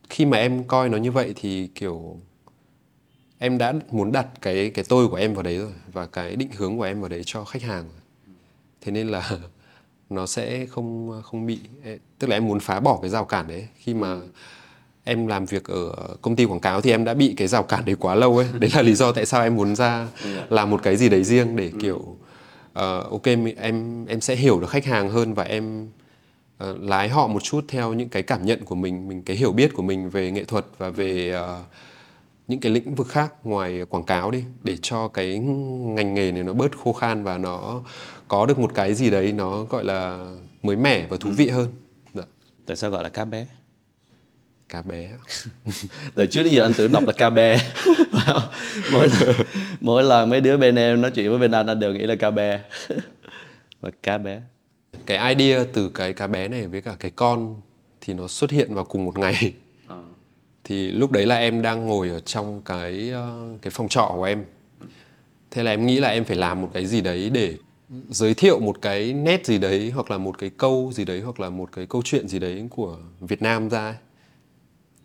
khi 0.08 0.26
mà 0.26 0.36
em 0.36 0.64
coi 0.64 0.88
nó 0.88 0.98
như 0.98 1.12
vậy 1.12 1.32
thì 1.36 1.68
kiểu 1.74 2.16
em 3.38 3.58
đã 3.58 3.74
muốn 3.90 4.12
đặt 4.12 4.26
cái 4.40 4.70
cái 4.70 4.84
tôi 4.88 5.08
của 5.08 5.16
em 5.16 5.34
vào 5.34 5.42
đấy 5.42 5.58
rồi 5.58 5.72
và 5.92 6.06
cái 6.06 6.36
định 6.36 6.48
hướng 6.56 6.78
của 6.78 6.82
em 6.82 7.00
vào 7.00 7.08
đấy 7.08 7.22
cho 7.26 7.44
khách 7.44 7.62
hàng. 7.62 7.84
Thế 8.80 8.92
nên 8.92 9.08
là 9.08 9.30
nó 10.10 10.26
sẽ 10.26 10.66
không 10.66 11.20
không 11.24 11.46
bị 11.46 11.58
tức 12.18 12.26
là 12.26 12.36
em 12.36 12.46
muốn 12.46 12.60
phá 12.60 12.80
bỏ 12.80 12.98
cái 13.02 13.10
rào 13.10 13.24
cản 13.24 13.48
đấy. 13.48 13.68
Khi 13.76 13.94
mà 13.94 14.16
em 15.04 15.26
làm 15.26 15.44
việc 15.44 15.64
ở 15.64 16.16
công 16.22 16.36
ty 16.36 16.44
quảng 16.44 16.60
cáo 16.60 16.80
thì 16.80 16.90
em 16.90 17.04
đã 17.04 17.14
bị 17.14 17.34
cái 17.36 17.48
rào 17.48 17.62
cản 17.62 17.84
đấy 17.84 17.96
quá 18.00 18.14
lâu 18.14 18.36
ấy. 18.38 18.46
Đấy 18.58 18.70
là 18.74 18.82
lý 18.82 18.94
do 18.94 19.12
tại 19.12 19.26
sao 19.26 19.42
em 19.42 19.56
muốn 19.56 19.76
ra 19.76 20.08
làm 20.50 20.70
một 20.70 20.82
cái 20.82 20.96
gì 20.96 21.08
đấy 21.08 21.24
riêng 21.24 21.56
để 21.56 21.72
kiểu 21.80 21.96
uh, 21.98 23.10
ok 23.10 23.26
em 23.56 24.06
em 24.06 24.20
sẽ 24.20 24.36
hiểu 24.36 24.60
được 24.60 24.70
khách 24.70 24.84
hàng 24.84 25.10
hơn 25.10 25.34
và 25.34 25.44
em 25.44 25.88
uh, 26.64 26.80
lái 26.80 27.08
họ 27.08 27.26
một 27.26 27.42
chút 27.42 27.64
theo 27.68 27.92
những 27.92 28.08
cái 28.08 28.22
cảm 28.22 28.44
nhận 28.44 28.64
của 28.64 28.74
mình 28.74 29.08
mình 29.08 29.22
cái 29.22 29.36
hiểu 29.36 29.52
biết 29.52 29.74
của 29.74 29.82
mình 29.82 30.10
về 30.10 30.30
nghệ 30.30 30.44
thuật 30.44 30.64
và 30.78 30.90
về 30.90 31.34
uh, 31.40 31.66
những 32.48 32.60
cái 32.60 32.72
lĩnh 32.72 32.94
vực 32.94 33.08
khác 33.08 33.32
ngoài 33.44 33.84
quảng 33.88 34.04
cáo 34.04 34.30
đi 34.30 34.44
để 34.62 34.76
cho 34.82 35.08
cái 35.08 35.38
ngành 35.38 36.14
nghề 36.14 36.32
này 36.32 36.42
nó 36.42 36.52
bớt 36.52 36.78
khô 36.78 36.92
khan 36.92 37.24
và 37.24 37.38
nó 37.38 37.82
có 38.28 38.46
được 38.46 38.58
một 38.58 38.74
cái 38.74 38.94
gì 38.94 39.10
đấy 39.10 39.32
nó 39.32 39.64
gọi 39.64 39.84
là 39.84 40.26
mới 40.62 40.76
mẻ 40.76 41.06
và 41.06 41.16
thú 41.20 41.30
vị 41.36 41.48
hơn. 41.48 41.72
Dạ. 42.14 42.22
tại 42.66 42.76
sao 42.76 42.90
gọi 42.90 43.02
là 43.02 43.08
cá 43.08 43.24
bé? 43.24 43.46
Cá 44.68 44.82
bé 44.82 45.10
từ 46.14 46.26
trước 46.26 46.42
đến 46.42 46.52
giờ 46.52 46.62
anh 46.62 46.72
tưởng 46.76 46.92
đọc 46.92 47.06
là 47.06 47.12
cá 47.12 47.30
bé. 47.30 47.58
Mỗi 48.92 49.08
mỗi 49.80 50.02
lần 50.02 50.30
mấy 50.30 50.40
đứa 50.40 50.56
bên 50.56 50.74
em 50.74 51.00
nói 51.00 51.10
chuyện 51.10 51.30
với 51.30 51.38
bên 51.38 51.50
anh 51.50 51.66
anh 51.66 51.80
đều 51.80 51.92
nghĩ 51.92 52.06
là 52.06 52.14
cá 52.14 52.30
bé. 52.30 52.60
Và 53.80 53.90
cá 54.02 54.18
bé 54.18 54.40
cái 55.06 55.34
idea 55.34 55.64
từ 55.72 55.88
cái 55.88 56.12
cá 56.12 56.26
bé 56.26 56.48
này 56.48 56.66
với 56.66 56.80
cả 56.80 56.96
cái 57.00 57.10
con 57.10 57.56
thì 58.00 58.14
nó 58.14 58.28
xuất 58.28 58.50
hiện 58.50 58.74
vào 58.74 58.84
cùng 58.84 59.04
một 59.04 59.18
ngày 59.18 59.54
à. 59.88 59.96
thì 60.64 60.90
lúc 60.90 61.10
đấy 61.10 61.26
là 61.26 61.36
em 61.36 61.62
đang 61.62 61.86
ngồi 61.86 62.08
ở 62.08 62.20
trong 62.20 62.62
cái 62.64 63.10
ờ, 63.10 63.48
cái 63.62 63.70
phòng 63.70 63.88
trọ 63.88 64.12
của 64.14 64.24
em 64.24 64.44
thế 65.50 65.62
là 65.62 65.70
em 65.70 65.86
nghĩ 65.86 66.00
là 66.00 66.08
em 66.08 66.24
phải 66.24 66.36
làm 66.36 66.62
một 66.62 66.70
cái 66.74 66.86
gì 66.86 67.00
đấy 67.00 67.30
để 67.30 67.56
giới 68.10 68.34
thiệu 68.34 68.60
một 68.60 68.82
cái 68.82 69.12
nét 69.12 69.46
gì 69.46 69.58
đấy 69.58 69.90
hoặc 69.90 70.10
là 70.10 70.18
một 70.18 70.38
cái 70.38 70.50
câu 70.50 70.90
gì 70.94 71.04
đấy 71.04 71.20
hoặc 71.20 71.40
là 71.40 71.50
một 71.50 71.72
cái 71.72 71.86
câu 71.86 72.02
chuyện 72.04 72.28
gì 72.28 72.38
đấy 72.38 72.66
của 72.70 72.98
Việt 73.20 73.42
Nam 73.42 73.70
ra 73.70 73.86
ấy. 73.86 73.94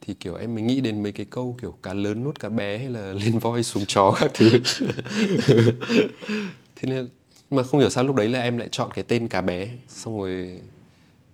thì 0.02 0.14
kiểu 0.14 0.36
em 0.36 0.56
mới 0.56 0.64
nghĩ 0.64 0.82
đến 0.82 1.04
mấy 1.04 1.12
cái 1.12 1.26
câu 1.30 1.58
kiểu 1.62 1.78
cá 1.84 1.94
lớn 1.94 2.24
nuốt 2.24 2.40
cá 2.40 2.50
bé 2.50 2.78
hay 2.78 2.90
là 2.90 3.14
lên 3.24 3.40
voi 3.40 3.64
xuống 3.64 3.86
chó 3.88 4.16
các 4.20 4.32
thứ 4.34 4.50
thế 6.76 6.90
nên 6.90 7.10
mà 7.52 7.64
không 7.64 7.80
hiểu 7.80 7.90
sao 7.90 8.04
lúc 8.04 8.16
đấy 8.16 8.30
là 8.30 8.42
em 8.42 8.58
lại 8.58 8.68
chọn 8.72 8.90
cái 8.94 9.04
tên 9.08 9.28
cá 9.28 9.42
bé. 9.42 9.68
Xong 9.88 10.20
rồi 10.20 10.60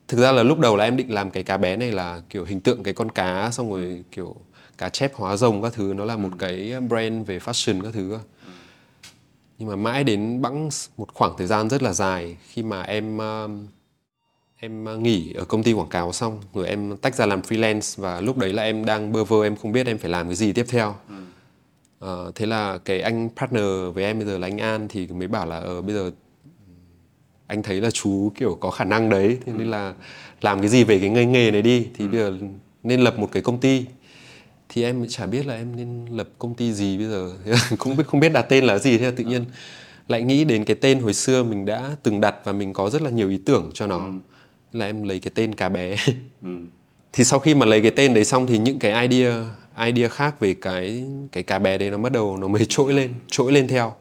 thực 0.08 0.20
ra 0.20 0.32
là 0.32 0.44
lúc 0.44 0.60
đầu 0.60 0.76
là 0.76 0.84
em 0.84 0.98
định 0.98 1.14
làm 1.14 1.32
cái 1.32 1.44
cá 1.44 1.58
bé 1.58 1.76
này 1.78 1.92
là 1.92 2.22
kiểu 2.30 2.46
hình 2.46 2.60
tượng 2.60 2.84
cái 2.84 2.94
con 2.94 3.12
cá 3.12 3.52
xong 3.52 3.72
rồi 3.72 4.04
kiểu 4.12 4.36
cá 4.78 4.90
chép 4.90 5.16
hóa 5.16 5.38
rồng 5.38 5.62
các 5.62 5.74
thứ. 5.74 5.94
Nó 5.98 6.06
là 6.06 6.18
một 6.18 6.30
cái 6.40 6.74
brand 6.90 7.28
về 7.28 7.40
fashion 7.40 7.82
các 7.82 7.94
thứ 7.94 8.18
nhưng 9.62 9.70
mà 9.70 9.76
mãi 9.76 10.04
đến 10.04 10.42
bẵng 10.42 10.70
một 10.98 11.14
khoảng 11.14 11.34
thời 11.38 11.48
gian 11.48 11.70
rất 11.70 11.84
là 11.84 11.94
dài 11.94 12.38
khi 12.48 12.64
mà 12.64 12.82
em 12.82 13.18
uh, 13.18 13.52
em 14.60 15.04
nghỉ 15.04 15.34
ở 15.34 15.46
công 15.46 15.64
ty 15.64 15.74
quảng 15.74 15.90
cáo 15.90 16.12
xong 16.12 16.42
rồi 16.54 16.68
em 16.68 16.98
tách 16.98 17.16
ra 17.16 17.26
làm 17.26 17.42
freelance 17.42 18.02
và 18.02 18.22
lúc 18.22 18.38
đấy 18.38 18.54
là 18.54 18.64
em 18.64 18.86
đang 18.86 19.12
bơ 19.12 19.24
vơ 19.24 19.44
em 19.44 19.56
không 19.56 19.72
biết 19.72 19.88
em 19.88 19.98
phải 19.98 20.10
làm 20.10 20.28
cái 20.28 20.36
gì 20.36 20.54
tiếp 20.54 20.66
theo. 20.70 20.96
Ừ. 21.10 21.16
uh, 22.06 22.36
thế 22.36 22.46
là 22.46 22.78
cái 22.78 23.02
anh 23.02 23.30
partner 23.36 23.64
với 23.94 24.04
em 24.04 24.20
bây 24.20 24.28
giờ 24.28 24.38
là 24.38 24.48
anh 24.48 24.58
An 24.58 24.88
thì 24.90 25.08
mới 25.08 25.28
bảo 25.28 25.46
là 25.46 25.60
ở 25.60 25.78
uh, 25.78 25.86
bây 25.86 25.96
giờ 25.96 26.12
anh 27.48 27.64
thấy 27.64 27.82
là 27.82 27.92
chú 27.92 28.32
kiểu 28.36 28.58
có 28.62 28.72
khả 28.72 28.86
năng 28.86 29.10
đấy 29.10 29.38
thế 29.46 29.54
nên 29.58 29.72
là 29.72 29.94
làm 30.42 30.60
cái 30.60 30.70
gì 30.70 30.84
về 30.84 31.00
cái 31.00 31.10
nghề 31.10 31.26
nghề 31.26 31.52
này 31.52 31.62
đi. 31.62 31.88
Thì 31.96 32.06
ừ. 32.06 32.10
bây 32.12 32.20
giờ 32.20 32.34
nên 32.84 33.02
lập 33.02 33.20
một 33.20 33.30
cái 33.32 33.44
công 33.44 33.60
ty. 33.60 33.86
Thì 34.70 34.84
em 34.84 35.06
chả 35.10 35.26
biết 35.26 35.46
là 35.46 35.56
em 35.56 35.76
nên 35.76 36.06
lập 36.12 36.30
công 36.40 36.54
ty 36.54 36.74
gì 36.74 36.98
bây 36.98 37.08
giờ. 37.08 37.32
Không 37.80 37.98
biết 37.98 38.04
không 38.08 38.20
biết 38.20 38.34
đặt 38.34 38.42
tên 38.42 38.64
là 38.64 38.78
gì 38.78 38.98
thế 38.98 39.12
tự 39.12 39.24
nhiên 39.24 39.46
lại 40.08 40.22
nghĩ 40.22 40.44
đến 40.44 40.64
cái 40.64 40.76
tên 40.76 41.00
hồi 41.00 41.14
xưa 41.14 41.44
mình 41.44 41.66
đã 41.66 41.96
từng 42.04 42.22
đặt 42.22 42.36
và 42.44 42.52
mình 42.52 42.74
có 42.74 42.90
rất 42.90 43.02
là 43.02 43.10
nhiều 43.10 43.30
ý 43.30 43.40
tưởng 43.46 43.72
cho 43.74 43.88
nó. 43.88 43.98
Ừ. 43.98 44.12
là 44.74 44.86
em 44.86 45.04
lấy 45.04 45.20
cái 45.20 45.32
tên 45.36 45.56
cá 45.56 45.70
bé. 45.70 45.96
Ừ. 46.42 46.50
thì 47.14 47.24
sau 47.24 47.40
khi 47.40 47.56
mà 47.56 47.66
lấy 47.66 47.82
cái 47.82 47.92
tên 47.92 48.14
đấy 48.14 48.26
xong 48.26 48.48
thì 48.48 48.58
những 48.58 48.80
cái 48.80 49.08
idea 49.08 49.46
idea 49.86 50.10
khác 50.10 50.40
về 50.40 50.54
cái 50.54 51.04
cái 51.32 51.44
cá 51.44 51.60
bé 51.60 51.78
đấy 51.78 51.92
nó 51.92 51.98
bắt 51.98 52.12
đầu 52.12 52.38
nó 52.38 52.48
mới 52.48 52.66
trỗi 52.70 52.94
lên 52.94 53.14
trỗi 53.28 53.52
lên 53.52 53.68
theo. 53.68 53.94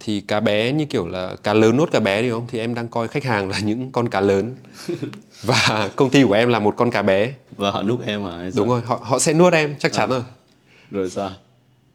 Thì 0.00 0.20
cá 0.20 0.40
bé 0.40 0.72
như 0.72 0.84
kiểu 0.84 1.08
là 1.08 1.36
cá 1.42 1.54
lớn 1.54 1.76
nuốt 1.76 1.92
cá 1.92 2.00
bé 2.00 2.22
đi 2.22 2.30
không? 2.30 2.46
Thì 2.48 2.58
em 2.58 2.74
đang 2.74 2.88
coi 2.88 3.08
khách 3.08 3.24
hàng 3.24 3.48
là 3.48 3.58
những 3.64 3.92
con 3.92 4.08
cá 4.08 4.20
lớn. 4.20 4.56
Và 5.42 5.90
công 5.96 6.10
ty 6.10 6.22
của 6.22 6.32
em 6.32 6.48
là 6.48 6.58
một 6.58 6.74
con 6.76 6.90
cá 6.90 7.02
bé. 7.02 7.32
Và 7.56 7.70
họ 7.70 7.82
nuốt 7.82 8.00
em 8.06 8.22
sao? 8.24 8.50
đúng 8.56 8.68
rồi 8.68 8.80
họ 8.84 9.00
họ 9.02 9.18
sẽ 9.18 9.32
nuốt 9.32 9.52
em 9.52 9.74
chắc 9.78 9.92
chắn 9.92 10.10
rồi. 10.10 10.22
Rồi 10.90 11.10
sao? 11.10 11.30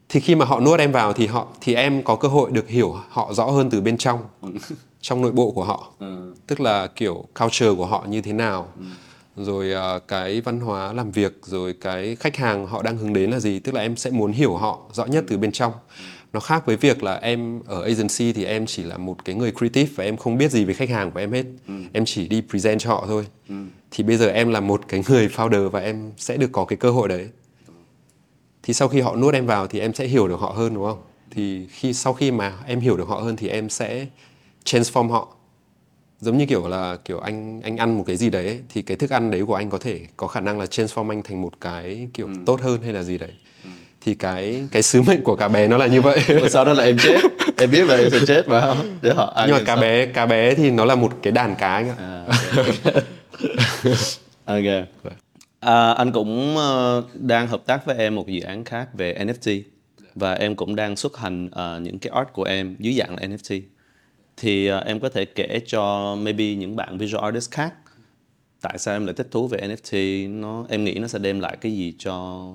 Thì 0.09 0.19
khi 0.19 0.35
mà 0.35 0.45
họ 0.45 0.59
nuốt 0.59 0.79
em 0.79 0.91
vào 0.91 1.13
thì 1.13 1.27
họ 1.27 1.47
thì 1.61 1.73
em 1.73 2.03
có 2.03 2.15
cơ 2.15 2.27
hội 2.27 2.51
được 2.51 2.69
hiểu 2.69 2.95
họ 3.09 3.33
rõ 3.33 3.45
hơn 3.45 3.69
từ 3.69 3.81
bên 3.81 3.97
trong 3.97 4.19
trong 5.01 5.21
nội 5.21 5.31
bộ 5.31 5.51
của 5.51 5.63
họ. 5.63 5.91
Ừ. 5.99 6.33
tức 6.47 6.59
là 6.59 6.87
kiểu 6.87 7.25
culture 7.39 7.73
của 7.77 7.85
họ 7.85 8.05
như 8.09 8.21
thế 8.21 8.33
nào 8.33 8.67
rồi 9.37 9.73
à, 9.73 9.99
cái 10.07 10.41
văn 10.41 10.59
hóa 10.59 10.93
làm 10.93 11.11
việc 11.11 11.39
rồi 11.43 11.73
cái 11.73 12.15
khách 12.15 12.35
hàng 12.35 12.65
họ 12.65 12.81
đang 12.81 12.97
hướng 12.97 13.13
đến 13.13 13.31
là 13.31 13.39
gì? 13.39 13.59
Tức 13.59 13.75
là 13.75 13.81
em 13.81 13.95
sẽ 13.95 14.09
muốn 14.09 14.31
hiểu 14.31 14.55
họ 14.55 14.79
rõ 14.93 15.05
nhất 15.05 15.23
từ 15.27 15.37
bên 15.37 15.51
trong. 15.51 15.73
Nó 16.33 16.39
khác 16.39 16.65
với 16.65 16.77
việc 16.77 17.03
là 17.03 17.15
em 17.15 17.61
ở 17.65 17.83
agency 17.83 18.33
thì 18.33 18.45
em 18.45 18.65
chỉ 18.65 18.83
là 18.83 18.97
một 18.97 19.25
cái 19.25 19.35
người 19.35 19.51
creative 19.51 19.91
và 19.95 20.03
em 20.03 20.17
không 20.17 20.37
biết 20.37 20.51
gì 20.51 20.65
về 20.65 20.73
khách 20.73 20.89
hàng 20.89 21.11
của 21.11 21.19
em 21.19 21.31
hết. 21.31 21.45
Em 21.93 22.05
chỉ 22.05 22.27
đi 22.27 22.43
present 22.49 22.79
cho 22.79 22.89
họ 22.89 23.05
thôi. 23.07 23.25
Thì 23.91 24.03
bây 24.03 24.17
giờ 24.17 24.27
em 24.27 24.49
là 24.51 24.59
một 24.59 24.81
cái 24.87 25.03
người 25.07 25.27
founder 25.27 25.69
và 25.69 25.79
em 25.79 26.11
sẽ 26.17 26.37
được 26.37 26.49
có 26.51 26.65
cái 26.65 26.77
cơ 26.77 26.91
hội 26.91 27.07
đấy. 27.07 27.29
Thì 28.63 28.73
sau 28.73 28.87
khi 28.87 29.01
họ 29.01 29.15
nuốt 29.15 29.33
em 29.33 29.45
vào 29.45 29.67
thì 29.67 29.79
em 29.79 29.93
sẽ 29.93 30.07
hiểu 30.07 30.27
được 30.27 30.39
họ 30.39 30.49
hơn 30.49 30.73
đúng 30.73 30.83
không? 30.85 31.01
Thì 31.31 31.67
khi 31.67 31.93
sau 31.93 32.13
khi 32.13 32.31
mà 32.31 32.53
em 32.65 32.79
hiểu 32.79 32.97
được 32.97 33.07
họ 33.07 33.19
hơn 33.19 33.35
thì 33.35 33.47
em 33.47 33.69
sẽ 33.69 34.05
transform 34.65 35.09
họ 35.09 35.34
giống 36.19 36.37
như 36.37 36.45
kiểu 36.45 36.67
là 36.67 36.97
kiểu 37.05 37.19
anh 37.19 37.61
anh 37.63 37.77
ăn 37.77 37.97
một 37.97 38.03
cái 38.07 38.17
gì 38.17 38.29
đấy 38.29 38.47
ấy, 38.47 38.59
thì 38.69 38.81
cái 38.81 38.97
thức 38.97 39.09
ăn 39.09 39.31
đấy 39.31 39.45
của 39.47 39.55
anh 39.55 39.69
có 39.69 39.77
thể 39.77 39.99
có 40.17 40.27
khả 40.27 40.39
năng 40.39 40.59
là 40.59 40.65
transform 40.65 41.09
anh 41.09 41.23
thành 41.23 41.41
một 41.41 41.61
cái 41.61 42.07
kiểu 42.13 42.29
tốt 42.45 42.61
hơn 42.61 42.81
hay 42.83 42.93
là 42.93 43.03
gì 43.03 43.17
đấy. 43.17 43.31
Thì 44.01 44.15
cái 44.15 44.67
cái 44.71 44.81
sứ 44.81 45.01
mệnh 45.01 45.23
của 45.23 45.35
cá 45.35 45.47
bé 45.47 45.67
nó 45.67 45.77
là 45.77 45.87
như 45.87 46.01
vậy. 46.01 46.19
Sau 46.49 46.65
đó 46.65 46.73
là 46.73 46.83
em 46.83 46.97
chết. 46.97 47.21
Em 47.57 47.71
biết 47.71 47.85
là 47.85 47.95
em 47.95 48.09
sẽ 48.09 48.19
chết 48.27 48.45
không 48.45 48.97
để 49.01 49.13
họ 49.13 49.33
nhưng 49.47 49.51
mà 49.51 49.59
cá 49.59 49.75
sau. 49.75 49.81
bé 49.81 50.05
cá 50.05 50.25
bé 50.25 50.55
thì 50.55 50.71
nó 50.71 50.85
là 50.85 50.95
một 50.95 51.13
cái 51.21 51.33
đàn 51.33 51.55
cá 51.55 51.73
anh 51.73 51.89
ạ. 51.89 51.95
À, 51.97 52.25
ok, 54.45 54.87
ok. 55.03 55.13
À, 55.59 55.91
anh 55.91 56.11
cũng 56.11 56.57
ờ, 56.57 57.03
đang 57.13 57.47
hợp 57.47 57.61
tác 57.65 57.85
với 57.85 57.97
em 57.97 58.15
một 58.15 58.27
dự 58.27 58.41
án 58.41 58.63
khác 58.63 58.87
về 58.93 59.13
NFT 59.25 59.61
và 60.15 60.33
em 60.33 60.55
cũng 60.55 60.75
đang 60.75 60.95
xuất 60.95 61.17
hành 61.17 61.49
ờ, 61.51 61.79
những 61.79 61.99
cái 61.99 62.11
art 62.15 62.27
của 62.33 62.43
em 62.43 62.75
dưới 62.79 62.93
dạng 62.93 63.15
là 63.15 63.27
NFT 63.27 63.61
thì 64.37 64.67
ờ, 64.67 64.79
em 64.79 64.99
có 64.99 65.09
thể 65.09 65.25
kể 65.25 65.61
cho 65.67 66.15
maybe 66.15 66.55
những 66.55 66.75
bạn 66.75 66.97
visual 66.97 67.23
artist 67.23 67.51
khác 67.51 67.73
tại 68.61 68.77
sao 68.77 68.95
em 68.95 69.05
lại 69.05 69.15
thích 69.17 69.27
thú 69.31 69.47
về 69.47 69.57
NFT 69.57 70.29
nó 70.39 70.65
em 70.69 70.83
nghĩ 70.83 70.93
nó 70.93 71.07
sẽ 71.07 71.19
đem 71.19 71.39
lại 71.39 71.57
cái 71.61 71.71
gì 71.71 71.93
cho 71.99 72.47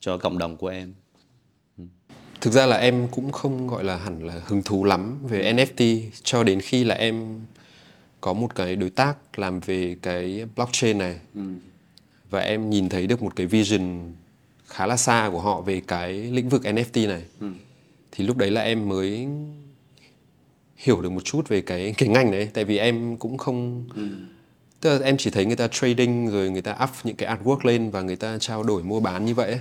cho 0.00 0.18
cộng 0.18 0.38
đồng 0.38 0.56
của 0.56 0.68
em? 0.68 0.92
Thực 2.40 2.50
ra 2.50 2.66
là 2.66 2.76
em 2.76 3.08
cũng 3.10 3.32
không 3.32 3.66
gọi 3.66 3.84
là 3.84 3.96
hẳn 3.96 4.26
là 4.26 4.40
hứng 4.44 4.62
thú 4.62 4.84
lắm 4.84 5.18
về 5.28 5.52
NFT 5.52 6.02
cho 6.22 6.44
đến 6.44 6.60
khi 6.60 6.84
là 6.84 6.94
em 6.94 7.40
có 8.20 8.32
một 8.32 8.54
cái 8.54 8.76
đối 8.76 8.90
tác 8.90 9.38
làm 9.38 9.60
về 9.60 9.96
cái 10.02 10.46
blockchain 10.56 10.98
này. 10.98 11.18
Và 12.30 12.40
em 12.40 12.70
nhìn 12.70 12.88
thấy 12.88 13.06
được 13.06 13.22
một 13.22 13.36
cái 13.36 13.46
vision 13.46 14.12
khá 14.66 14.86
là 14.86 14.96
xa 14.96 15.28
của 15.32 15.40
họ 15.40 15.60
về 15.60 15.82
cái 15.86 16.12
lĩnh 16.12 16.48
vực 16.48 16.62
NFT 16.62 17.08
này. 17.08 17.22
Thì 18.12 18.24
lúc 18.24 18.36
đấy 18.36 18.50
là 18.50 18.62
em 18.62 18.88
mới 18.88 19.26
hiểu 20.82 21.02
được 21.02 21.12
một 21.12 21.24
chút 21.24 21.48
về 21.48 21.60
cái 21.60 21.94
cái 21.98 22.08
ngành 22.08 22.30
đấy 22.30 22.48
tại 22.54 22.64
vì 22.64 22.78
em 22.78 23.16
cũng 23.16 23.38
không 23.38 23.84
tức 24.80 24.98
là 24.98 25.04
em 25.06 25.16
chỉ 25.16 25.30
thấy 25.30 25.46
người 25.46 25.56
ta 25.56 25.68
trading 25.68 26.28
rồi 26.30 26.50
người 26.50 26.62
ta 26.62 26.76
up 26.84 26.90
những 27.04 27.16
cái 27.16 27.36
artwork 27.36 27.58
lên 27.62 27.90
và 27.90 28.02
người 28.02 28.16
ta 28.16 28.38
trao 28.38 28.62
đổi 28.62 28.82
mua 28.82 29.00
bán 29.00 29.24
như 29.24 29.34
vậy 29.34 29.50
ấy. 29.50 29.60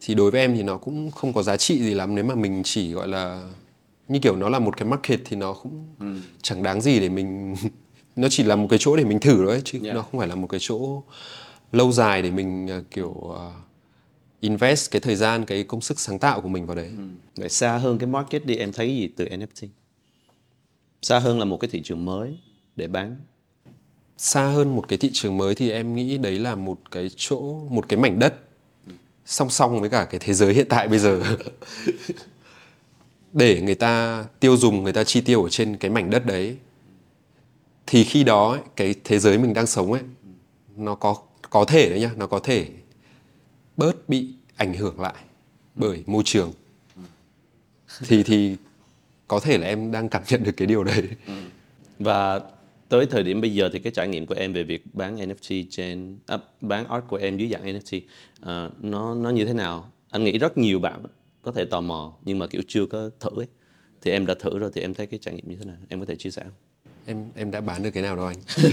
thì 0.00 0.14
đối 0.14 0.30
với 0.30 0.40
em 0.40 0.54
thì 0.56 0.62
nó 0.62 0.76
cũng 0.76 1.10
không 1.10 1.32
có 1.32 1.42
giá 1.42 1.56
trị 1.56 1.78
gì 1.82 1.94
lắm 1.94 2.14
nếu 2.14 2.24
mà 2.24 2.34
mình 2.34 2.62
chỉ 2.64 2.92
gọi 2.92 3.08
là 3.08 3.48
như 4.08 4.18
kiểu 4.22 4.36
nó 4.36 4.48
là 4.48 4.58
một 4.58 4.76
cái 4.76 4.88
market 4.88 5.20
thì 5.24 5.36
nó 5.36 5.52
cũng 5.52 5.86
chẳng 6.42 6.62
đáng 6.62 6.80
gì 6.80 7.00
để 7.00 7.08
mình 7.08 7.54
nó 8.16 8.28
chỉ 8.30 8.42
là 8.42 8.56
một 8.56 8.66
cái 8.70 8.78
chỗ 8.82 8.96
để 8.96 9.04
mình 9.04 9.20
thử 9.20 9.46
thôi 9.46 9.62
chứ 9.64 9.78
Yeah. 9.82 9.96
nó 9.96 10.02
không 10.02 10.18
phải 10.18 10.28
là 10.28 10.34
một 10.34 10.46
cái 10.46 10.60
chỗ 10.62 11.02
lâu 11.72 11.92
dài 11.92 12.22
để 12.22 12.30
mình 12.30 12.70
à, 12.70 12.80
kiểu 12.90 13.34
à, 13.38 13.46
invest 14.40 14.90
cái 14.90 15.00
thời 15.00 15.16
gian 15.16 15.44
cái 15.44 15.64
công 15.64 15.80
sức 15.80 16.00
sáng 16.00 16.18
tạo 16.18 16.40
của 16.40 16.48
mình 16.48 16.66
vào 16.66 16.76
đấy 16.76 16.90
Vậy 17.36 17.48
xa 17.48 17.76
hơn 17.78 17.98
cái 17.98 18.06
market 18.06 18.46
đi 18.46 18.56
em 18.56 18.72
thấy 18.72 18.88
gì 18.88 19.08
từ 19.16 19.24
NFT? 19.24 19.66
Xa 21.02 21.18
hơn 21.18 21.38
là 21.38 21.44
một 21.44 21.56
cái 21.56 21.68
thị 21.68 21.82
trường 21.84 22.04
mới 22.04 22.38
để 22.76 22.88
bán. 22.88 23.16
xa 24.16 24.46
hơn 24.46 24.76
một 24.76 24.88
cái 24.88 24.98
thị 24.98 25.10
trường 25.12 25.36
mới 25.36 25.54
thì 25.54 25.70
em 25.70 25.94
nghĩ 25.94 26.18
đấy 26.18 26.38
là 26.38 26.54
một 26.54 26.78
cái 26.90 27.10
chỗ 27.16 27.66
một 27.70 27.88
cái 27.88 27.98
mảnh 27.98 28.18
đất 28.18 28.34
song 29.24 29.50
song 29.50 29.80
với 29.80 29.90
cả 29.90 30.06
cái 30.10 30.20
thế 30.24 30.34
giới 30.34 30.54
hiện 30.54 30.66
tại 30.68 30.88
bây 30.88 30.98
giờ 30.98 31.22
để 33.32 33.60
người 33.60 33.74
ta 33.74 34.24
tiêu 34.40 34.56
dùng 34.56 34.82
người 34.82 34.92
ta 34.92 35.04
chi 35.04 35.20
tiêu 35.20 35.42
ở 35.42 35.48
trên 35.48 35.76
cái 35.76 35.90
mảnh 35.90 36.10
đất 36.10 36.26
đấy 36.26 36.56
thì 37.86 38.04
khi 38.04 38.24
đó 38.24 38.50
ấy, 38.50 38.60
cái 38.76 38.94
thế 39.04 39.18
giới 39.18 39.38
mình 39.38 39.54
đang 39.54 39.66
sống 39.66 39.92
ấy 39.92 40.02
nó 40.76 40.94
có 40.94 41.16
có 41.50 41.64
thể 41.64 41.90
đấy 41.90 42.00
nhá 42.00 42.10
nó 42.16 42.26
có 42.26 42.38
thể 42.38 42.68
bớt 43.76 44.08
bị 44.08 44.28
ảnh 44.56 44.74
hưởng 44.74 45.00
lại 45.00 45.14
bởi 45.74 46.02
môi 46.06 46.22
trường 46.26 46.52
thì 48.00 48.22
thì 48.22 48.56
có 49.28 49.40
thể 49.40 49.58
là 49.58 49.66
em 49.66 49.92
đang 49.92 50.08
cảm 50.08 50.22
nhận 50.28 50.44
được 50.44 50.52
cái 50.56 50.66
điều 50.66 50.84
đấy 50.84 51.02
Và 51.98 52.40
tới 52.88 53.06
thời 53.06 53.22
điểm 53.22 53.40
bây 53.40 53.54
giờ 53.54 53.70
thì 53.72 53.78
cái 53.78 53.92
trải 53.92 54.08
nghiệm 54.08 54.26
của 54.26 54.34
em 54.34 54.52
về 54.52 54.62
việc 54.62 54.82
bán 54.92 55.16
NFT 55.16 55.64
trên 55.70 56.18
à, 56.26 56.38
bán 56.60 56.88
art 56.88 57.04
của 57.08 57.16
em 57.16 57.36
dưới 57.36 57.48
dạng 57.48 57.64
NFT 57.64 58.00
à, 58.40 58.70
nó 58.80 59.14
nó 59.14 59.30
như 59.30 59.44
thế 59.44 59.52
nào? 59.52 59.92
Anh 60.10 60.24
nghĩ 60.24 60.38
rất 60.38 60.58
nhiều 60.58 60.78
bạn 60.80 61.02
có 61.42 61.52
thể 61.52 61.64
tò 61.64 61.80
mò 61.80 62.12
nhưng 62.24 62.38
mà 62.38 62.46
kiểu 62.46 62.62
chưa 62.68 62.86
có 62.86 63.10
thử 63.20 63.30
ấy. 63.36 63.46
Thì 64.02 64.10
em 64.10 64.26
đã 64.26 64.34
thử 64.40 64.58
rồi 64.58 64.70
thì 64.74 64.80
em 64.80 64.94
thấy 64.94 65.06
cái 65.06 65.18
trải 65.22 65.34
nghiệm 65.34 65.48
như 65.48 65.56
thế 65.56 65.64
nào? 65.64 65.76
Em 65.88 66.00
có 66.00 66.06
thể 66.06 66.16
chia 66.16 66.30
sẻ 66.30 66.42
không? 66.42 66.52
em 67.08 67.24
em 67.36 67.50
đã 67.50 67.60
bán 67.60 67.82
được 67.82 67.90
cái 67.90 68.02
nào 68.02 68.16
đâu 68.16 68.26
anh 68.26 68.36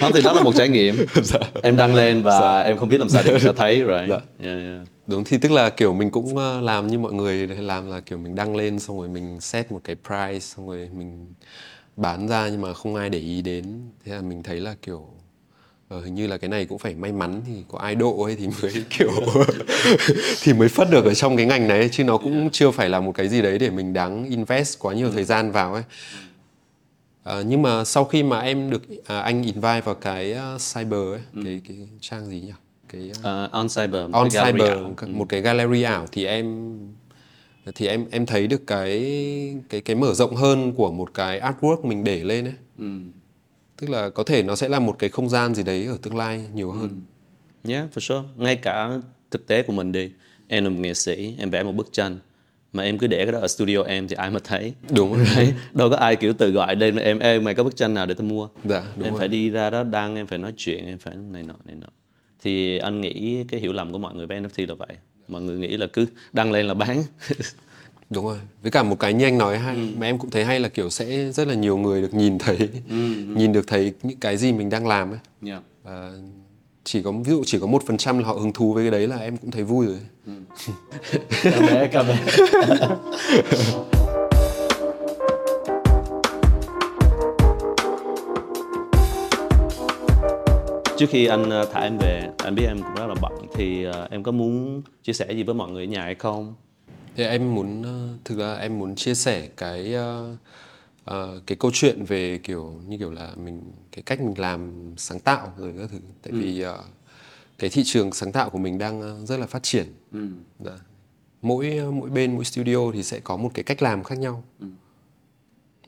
Không 0.00 0.12
thì 0.14 0.22
đó 0.22 0.32
là 0.32 0.42
một 0.42 0.52
trải 0.56 0.68
nghiệm. 0.68 0.96
Em 1.62 1.76
đăng 1.76 1.94
lên 1.94 2.22
và 2.22 2.60
em 2.60 2.76
không 2.76 2.88
biết 2.88 2.98
làm 2.98 3.08
sao 3.08 3.22
để 3.24 3.30
người 3.30 3.40
ta 3.40 3.52
thấy 3.56 3.80
rồi. 3.80 4.06
Dạ. 4.08 4.20
Yeah, 4.42 4.58
yeah. 4.62 4.86
Đúng 5.10 5.24
thì 5.24 5.38
tức 5.38 5.52
là 5.52 5.70
kiểu 5.70 5.94
mình 5.94 6.10
cũng 6.10 6.36
ờ, 6.36 6.60
làm 6.60 6.86
như 6.86 6.98
mọi 6.98 7.12
người 7.12 7.46
làm 7.46 7.90
là 7.90 8.00
kiểu 8.00 8.18
mình 8.18 8.34
đăng 8.34 8.56
lên 8.56 8.78
xong 8.78 8.98
rồi 8.98 9.08
mình 9.08 9.40
set 9.40 9.72
một 9.72 9.80
cái 9.84 9.96
price 10.06 10.40
xong 10.40 10.68
rồi 10.68 10.88
mình 10.92 11.26
bán 11.96 12.28
ra 12.28 12.48
nhưng 12.48 12.60
mà 12.60 12.74
không 12.74 12.94
ai 12.94 13.10
để 13.10 13.18
ý 13.18 13.42
đến. 13.42 13.82
Thế 14.04 14.14
là 14.14 14.20
mình 14.22 14.42
thấy 14.42 14.60
là 14.60 14.74
kiểu 14.82 15.06
ờ, 15.88 16.00
hình 16.04 16.14
như 16.14 16.26
là 16.26 16.38
cái 16.38 16.50
này 16.50 16.66
cũng 16.66 16.78
phải 16.78 16.94
may 16.94 17.12
mắn 17.12 17.42
thì 17.46 17.52
có 17.68 17.78
ai 17.78 17.94
độ 17.94 18.22
ấy 18.22 18.36
thì 18.36 18.48
mới 18.62 18.72
kiểu 18.98 19.10
thì 20.42 20.52
mới 20.52 20.68
phất 20.68 20.90
được 20.90 21.04
ở 21.04 21.14
trong 21.14 21.36
cái 21.36 21.46
ngành 21.46 21.68
này 21.68 21.88
chứ 21.92 22.04
nó 22.04 22.16
cũng 22.16 22.50
chưa 22.52 22.70
phải 22.70 22.88
là 22.88 23.00
một 23.00 23.12
cái 23.12 23.28
gì 23.28 23.42
đấy 23.42 23.58
để 23.58 23.70
mình 23.70 23.92
đáng 23.92 24.24
invest 24.30 24.78
quá 24.78 24.94
nhiều 24.94 25.10
thời 25.12 25.24
gian 25.24 25.52
vào 25.52 25.74
ấy. 25.74 25.82
Ờ, 27.22 27.44
nhưng 27.46 27.62
mà 27.62 27.84
sau 27.84 28.04
khi 28.04 28.22
mà 28.22 28.40
em 28.40 28.70
được 28.70 28.82
à, 29.06 29.20
anh 29.20 29.42
invite 29.42 29.80
vào 29.80 29.94
cái 29.94 30.32
ờ, 30.32 30.58
cyber 30.74 31.00
ấy 31.12 31.20
cái 31.44 31.60
cái 31.68 31.76
trang 32.00 32.26
gì 32.26 32.40
nhỉ 32.40 32.52
cái 32.92 33.10
Uh, 33.10 33.50
on 33.52 33.68
cyber, 33.68 34.10
on 34.12 34.28
gallery 34.32 34.58
cyber 34.58 34.68
ảo. 34.68 34.94
một 35.08 35.28
cái 35.28 35.40
gallery 35.40 35.82
ảo 35.82 36.06
thì 36.12 36.24
em 36.24 36.78
thì 37.74 37.86
em 37.86 38.06
em 38.10 38.26
thấy 38.26 38.46
được 38.46 38.66
cái 38.66 38.90
cái 39.68 39.80
cái 39.80 39.96
mở 39.96 40.14
rộng 40.14 40.36
hơn 40.36 40.72
của 40.72 40.90
một 40.92 41.14
cái 41.14 41.40
artwork 41.40 41.86
mình 41.86 42.04
để 42.04 42.24
lên 42.24 42.44
ấy 42.44 42.54
tức 43.76 43.90
là 43.90 44.10
có 44.10 44.22
thể 44.22 44.42
nó 44.42 44.56
sẽ 44.56 44.68
là 44.68 44.78
một 44.78 44.96
cái 44.98 45.10
không 45.10 45.28
gian 45.28 45.54
gì 45.54 45.62
đấy 45.62 45.86
ở 45.86 45.98
tương 46.02 46.16
lai 46.16 46.44
nhiều 46.54 46.72
hơn 46.72 47.00
Yeah, 47.68 47.84
for 47.94 48.00
sure. 48.00 48.28
Ngay 48.36 48.56
cả 48.56 48.90
thực 49.30 49.46
tế 49.46 49.62
của 49.62 49.72
mình 49.72 49.92
đi. 49.92 50.10
Em 50.48 50.64
là 50.64 50.70
một 50.70 50.76
nghệ 50.80 50.94
sĩ, 50.94 51.34
em 51.38 51.50
vẽ 51.50 51.62
một 51.62 51.72
bức 51.72 51.88
tranh. 51.92 52.18
Mà 52.72 52.82
em 52.82 52.98
cứ 52.98 53.06
để 53.06 53.24
cái 53.24 53.32
đó 53.32 53.38
ở 53.38 53.48
studio 53.48 53.82
em 53.82 54.08
thì 54.08 54.14
ai 54.16 54.30
mà 54.30 54.40
thấy. 54.44 54.74
đúng 54.94 55.14
rồi 55.16 55.26
Đấy, 55.36 55.52
Đâu 55.72 55.90
có 55.90 55.96
ai 55.96 56.16
kiểu 56.16 56.32
từ 56.32 56.50
gọi 56.50 56.74
đây 56.74 56.92
em 57.00 57.18
Ê 57.18 57.40
mày 57.40 57.54
có 57.54 57.64
bức 57.64 57.76
tranh 57.76 57.94
nào 57.94 58.06
để 58.06 58.14
tao 58.14 58.26
mua 58.26 58.48
Dạ, 58.64 58.82
đúng 58.96 59.04
Em 59.04 59.12
rồi. 59.12 59.18
phải 59.18 59.28
đi 59.28 59.50
ra 59.50 59.70
đó 59.70 59.82
đăng, 59.82 60.16
em 60.16 60.26
phải 60.26 60.38
nói 60.38 60.52
chuyện, 60.56 60.86
em 60.86 60.98
phải 60.98 61.14
này 61.30 61.42
nọ, 61.42 61.54
này 61.64 61.76
nọ 61.80 61.86
Thì 62.42 62.78
anh 62.78 63.00
nghĩ 63.00 63.44
cái 63.48 63.60
hiểu 63.60 63.72
lầm 63.72 63.92
của 63.92 63.98
mọi 63.98 64.14
người 64.14 64.26
với 64.26 64.40
NFT 64.40 64.68
là 64.68 64.74
vậy. 64.74 64.96
Mọi 65.28 65.42
người 65.42 65.58
nghĩ 65.58 65.76
là 65.76 65.86
cứ 65.92 66.06
đăng 66.32 66.52
lên 66.52 66.66
là 66.66 66.74
bán. 66.74 67.02
Đúng 68.10 68.24
rồi. 68.24 68.38
Với 68.62 68.70
cả 68.70 68.82
một 68.82 69.00
cái 69.00 69.12
như 69.12 69.24
anh 69.24 69.38
nói 69.38 69.58
hay 69.58 69.76
mà 69.96 70.06
em 70.06 70.18
cũng 70.18 70.30
thấy 70.30 70.44
hay 70.44 70.60
là 70.60 70.68
kiểu 70.68 70.90
sẽ 70.90 71.32
rất 71.32 71.48
là 71.48 71.54
nhiều 71.54 71.78
người 71.78 72.02
được 72.02 72.14
nhìn 72.14 72.38
thấy 72.38 72.68
nhìn 73.36 73.52
được 73.52 73.66
thấy 73.66 73.92
những 74.02 74.18
cái 74.20 74.36
gì 74.36 74.52
mình 74.52 74.70
đang 74.70 74.86
làm 74.86 75.10
ấy. 75.10 75.18
Yeah. 75.46 75.62
và 75.82 76.12
chỉ 76.84 77.02
có 77.02 77.12
ví 77.12 77.30
dụ 77.30 77.42
chỉ 77.46 77.58
có 77.58 77.66
một 77.66 77.82
phần 77.86 77.96
trăm 77.96 78.18
là 78.18 78.26
họ 78.26 78.32
hứng 78.32 78.52
thú 78.52 78.72
với 78.72 78.84
cái 78.84 78.90
đấy 78.90 79.08
là 79.08 79.16
em 79.16 79.36
cũng 79.36 79.50
thấy 79.50 79.64
vui 79.64 79.86
rồi. 79.86 79.98
Ca 81.42 81.60
bé, 81.60 81.88
ca 81.92 82.02
bé 82.02 82.16
Trước 91.00 91.10
khi 91.10 91.26
anh 91.26 91.50
ờ, 91.50 91.64
thả 91.72 91.80
em 91.80 91.98
về, 91.98 92.30
anh 92.38 92.54
biết 92.54 92.66
em 92.66 92.82
cũng 92.82 92.94
rất 92.94 93.06
là 93.06 93.14
bận 93.22 93.32
Thì 93.54 93.84
ờ, 93.84 94.08
em 94.10 94.22
có 94.22 94.32
muốn 94.32 94.82
chia 95.02 95.12
sẻ 95.12 95.32
gì 95.32 95.42
với 95.42 95.54
mọi 95.54 95.70
người 95.70 95.84
ở 95.84 95.88
nhà 95.88 96.02
hay 96.02 96.14
không? 96.14 96.54
Thì 97.16 97.24
em 97.24 97.54
muốn 97.54 97.82
ờ, 97.82 98.08
thực 98.24 98.38
ra 98.38 98.54
em 98.54 98.78
muốn 98.78 98.94
chia 98.94 99.14
sẻ 99.14 99.48
cái 99.56 99.94
ờ, 101.04 101.40
cái 101.46 101.56
câu 101.60 101.70
chuyện 101.74 102.04
về 102.04 102.38
kiểu 102.42 102.74
như 102.88 102.98
kiểu 102.98 103.10
là 103.10 103.30
mình 103.36 103.62
cái 103.92 104.02
cách 104.02 104.20
mình 104.20 104.38
làm 104.38 104.72
sáng 104.96 105.20
tạo 105.20 105.52
rồi 105.58 105.74
các 105.78 105.90
thứ 105.92 105.98
tại 106.22 106.32
vì 106.32 106.60
ờ, 106.60 106.82
cái 107.58 107.70
thị 107.70 107.82
trường 107.84 108.12
sáng 108.12 108.32
tạo 108.32 108.50
của 108.50 108.58
mình 108.58 108.78
đang 108.78 109.26
rất 109.26 109.36
là 109.40 109.46
phát 109.46 109.62
triển 109.62 109.86
ừ. 110.12 110.28
Dạ. 110.64 110.78
mỗi 111.42 111.80
mỗi 111.92 112.10
bên 112.10 112.34
mỗi 112.34 112.44
studio 112.44 112.92
thì 112.92 113.02
sẽ 113.02 113.20
có 113.20 113.36
một 113.36 113.50
cái 113.54 113.62
cách 113.62 113.82
làm 113.82 114.04
khác 114.04 114.18
nhau 114.18 114.42
Ừ. 114.60 114.66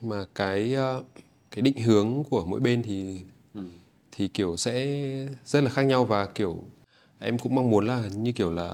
mà 0.01 0.25
cái 0.35 0.73
ờ, 0.73 1.03
cái 1.51 1.61
định 1.61 1.77
hướng 1.77 2.23
của 2.29 2.45
mỗi 2.45 2.59
bên 2.59 2.83
thì 2.83 3.17
Ừ. 3.17 3.32
thì 4.15 4.27
kiểu 4.27 4.57
sẽ 4.57 4.97
rất 5.45 5.63
là 5.63 5.69
khác 5.69 5.81
nhau 5.83 6.05
và 6.05 6.25
kiểu 6.25 6.63
em 7.19 7.37
cũng 7.37 7.55
mong 7.55 7.69
muốn 7.69 7.87
là 7.87 8.03
như 8.15 8.31
kiểu 8.31 8.51
là 8.51 8.73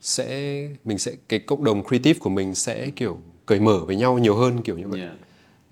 sẽ 0.00 0.68
mình 0.84 0.98
sẽ 0.98 1.12
cái 1.28 1.38
cộng 1.40 1.64
đồng 1.64 1.84
creative 1.84 2.18
của 2.18 2.30
mình 2.30 2.54
sẽ 2.54 2.90
kiểu 2.96 3.18
cởi 3.46 3.60
mở 3.60 3.78
với 3.86 3.96
nhau 3.96 4.18
nhiều 4.18 4.36
hơn 4.36 4.62
kiểu 4.62 4.78
như 4.78 4.88
vậy 4.88 5.00
Yeah. 5.00 5.12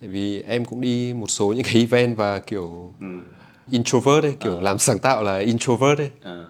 tại 0.00 0.08
vì 0.08 0.42
em 0.42 0.64
cũng 0.64 0.80
đi 0.80 1.12
một 1.14 1.30
số 1.30 1.52
những 1.52 1.64
cái 1.64 1.74
event 1.74 2.16
và 2.16 2.38
kiểu 2.38 2.92
Ừ. 3.00 3.06
introvert 3.70 4.24
ấy 4.24 4.36
kiểu 4.40 4.60
làm 4.60 4.78
sáng 4.78 4.98
tạo 4.98 5.22
là 5.22 5.38
introvert 5.38 5.98
ấy 5.98 6.10
À. 6.22 6.44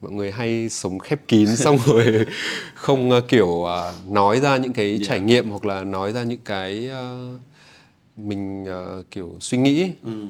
mọi 0.00 0.12
người 0.12 0.30
hay 0.30 0.68
sống 0.68 0.98
khép 0.98 1.20
kín 1.28 1.46
xong 1.56 1.78
rồi 1.86 2.26
không 2.74 3.10
ờ, 3.10 3.20
kiểu 3.20 3.64
ờ, 3.64 3.94
nói 4.08 4.40
ra 4.40 4.56
những 4.56 4.72
cái 4.72 4.88
Yeah. 4.88 5.02
trải 5.08 5.20
nghiệm 5.20 5.50
hoặc 5.50 5.64
là 5.64 5.84
nói 5.84 6.12
ra 6.12 6.22
những 6.22 6.40
cái 6.44 6.88
ờ, 6.88 7.28
mình 8.16 8.64
ờ, 8.64 9.02
kiểu 9.10 9.36
suy 9.40 9.58
nghĩ. 9.58 9.82
Ừ. 10.04 10.10
ừ. 10.20 10.26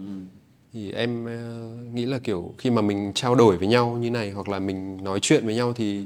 Thì 0.72 0.92
em 0.92 1.24
ờ, 1.26 1.68
nghĩ 1.94 2.04
là 2.06 2.18
kiểu 2.18 2.54
khi 2.58 2.70
mà 2.70 2.82
mình 2.82 3.12
trao 3.14 3.35
đổi 3.35 3.56
với 3.56 3.68
nhau 3.68 3.98
như 4.00 4.11
này 4.11 4.30
hoặc 4.30 4.48
là 4.48 4.58
mình 4.58 5.04
nói 5.04 5.18
chuyện 5.22 5.46
với 5.46 5.54
nhau 5.54 5.72
thì 5.72 6.04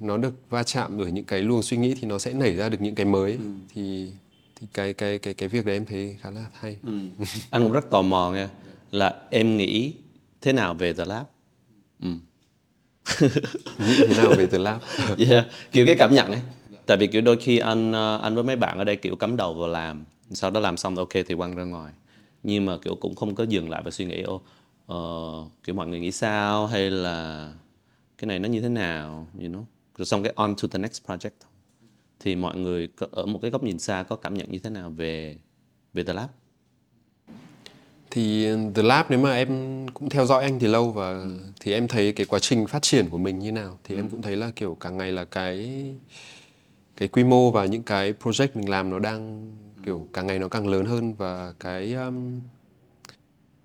nó 0.00 0.16
được 0.16 0.34
va 0.50 0.62
chạm 0.62 0.98
bởi 0.98 1.12
những 1.12 1.24
cái 1.24 1.42
luồng 1.42 1.62
suy 1.62 1.76
nghĩ 1.76 1.94
thì 2.00 2.06
nó 2.08 2.18
sẽ 2.18 2.32
nảy 2.32 2.56
ra 2.56 2.68
được 2.68 2.80
những 2.80 2.94
cái 2.94 3.06
mới 3.06 3.38
thì 3.74 4.12
thì 4.60 4.66
cái 4.74 4.92
cái 4.92 5.18
cái 5.18 5.34
cái 5.34 5.48
việc 5.48 5.66
đấy 5.66 5.76
em 5.76 5.84
thấy 5.86 6.16
khá 6.20 6.30
là 6.30 6.44
hay 6.52 6.76
Ừ. 6.86 6.92
Anh 7.50 7.62
cũng 7.62 7.72
rất 7.72 7.90
tò 7.90 8.02
mò 8.02 8.30
nha 8.34 8.48
là 8.90 9.14
em 9.30 9.56
nghĩ 9.56 9.92
thế 10.40 10.52
nào 10.52 10.74
về 10.74 10.92
The 10.92 11.04
Lab? 11.04 11.26
Ừ. 12.02 12.08
nghĩ 13.78 13.96
thế 14.08 14.14
nào 14.16 14.34
về 14.36 14.46
The 14.46 14.58
Lab 14.58 14.78
yeah. 15.30 15.46
kiểu 15.72 15.86
cái 15.86 15.96
cảm 15.98 16.14
nhận 16.14 16.26
ấy 16.26 16.40
tại 16.86 16.96
vì 16.96 17.06
kiểu 17.06 17.22
đôi 17.22 17.36
khi 17.36 17.58
anh 17.58 17.92
ờ, 17.92 18.18
anh 18.22 18.34
với 18.34 18.44
mấy 18.44 18.56
bạn 18.56 18.78
ở 18.78 18.84
đây 18.84 18.96
kiểu 18.96 19.16
cắm 19.16 19.36
đầu 19.36 19.54
vào 19.54 19.68
làm 19.68 20.04
sau 20.30 20.50
đó 20.50 20.60
làm 20.60 20.76
xong 20.76 20.96
ok 20.96 21.08
thì 21.12 21.34
quăng 21.36 21.54
ra 21.54 21.64
ngoài 21.64 21.92
nhưng 22.42 22.66
mà 22.66 22.76
kiểu 22.82 22.94
cũng 22.94 23.14
không 23.14 23.34
có 23.34 23.44
dừng 23.44 23.70
lại 23.70 23.82
và 23.84 23.90
suy 23.90 24.04
nghĩ 24.04 24.22
ô 24.22 24.34
uh, 24.34 24.42
ờ, 24.86 24.96
kiểu 25.64 25.74
mọi 25.74 25.86
người 25.86 26.00
nghĩ 26.00 26.12
sao? 26.12 26.66
Hay 26.66 26.90
là 26.90 27.52
cái 28.18 28.26
này 28.26 28.38
nó 28.38 28.48
như 28.48 28.60
thế 28.60 28.68
nào? 28.68 29.26
You 29.40 29.48
know? 29.48 29.64
Rồi 29.96 30.06
xong 30.06 30.22
cái 30.22 30.32
on 30.36 30.54
to 30.62 30.68
the 30.72 30.78
next 30.78 31.06
project. 31.06 31.30
Thì 32.20 32.36
mọi 32.36 32.56
người 32.56 32.86
có, 32.86 33.06
ở 33.12 33.26
một 33.26 33.38
cái 33.42 33.50
góc 33.50 33.62
nhìn 33.62 33.78
xa 33.78 34.02
có 34.02 34.16
cảm 34.16 34.34
nhận 34.34 34.50
như 34.50 34.58
thế 34.58 34.70
nào 34.70 34.90
về 34.90 35.36
về 35.94 36.04
The 36.04 36.12
Lab? 36.12 36.28
Thì 38.10 38.46
The 38.74 38.82
Lab 38.82 39.06
nếu 39.08 39.18
mà 39.18 39.32
em 39.32 39.86
cũng 39.94 40.08
theo 40.08 40.26
dõi 40.26 40.42
anh 40.42 40.58
thì 40.58 40.66
lâu 40.66 40.90
và 40.90 41.24
thì 41.60 41.72
em 41.72 41.88
thấy 41.88 42.12
cái 42.12 42.26
quá 42.26 42.38
trình 42.38 42.66
phát 42.66 42.82
triển 42.82 43.08
của 43.10 43.18
mình 43.18 43.38
như 43.38 43.52
nào. 43.52 43.78
Thì 43.84 43.96
em 43.96 44.08
cũng 44.08 44.22
thấy 44.22 44.36
là 44.36 44.50
kiểu 44.56 44.76
càng 44.80 44.96
ngày 44.96 45.12
là 45.12 45.24
cái 45.24 45.84
cái 46.96 47.08
quy 47.08 47.24
mô 47.24 47.50
và 47.50 47.66
những 47.66 47.82
cái 47.82 48.14
project 48.22 48.48
mình 48.54 48.68
làm 48.68 48.90
nó 48.90 48.98
đang 48.98 49.52
kiểu 49.86 50.06
càng 50.12 50.26
ngày 50.26 50.38
nó 50.38 50.48
càng 50.48 50.68
lớn 50.68 50.86
hơn 50.86 51.14
và 51.14 51.52
cái 51.60 51.94
um, 51.94 52.40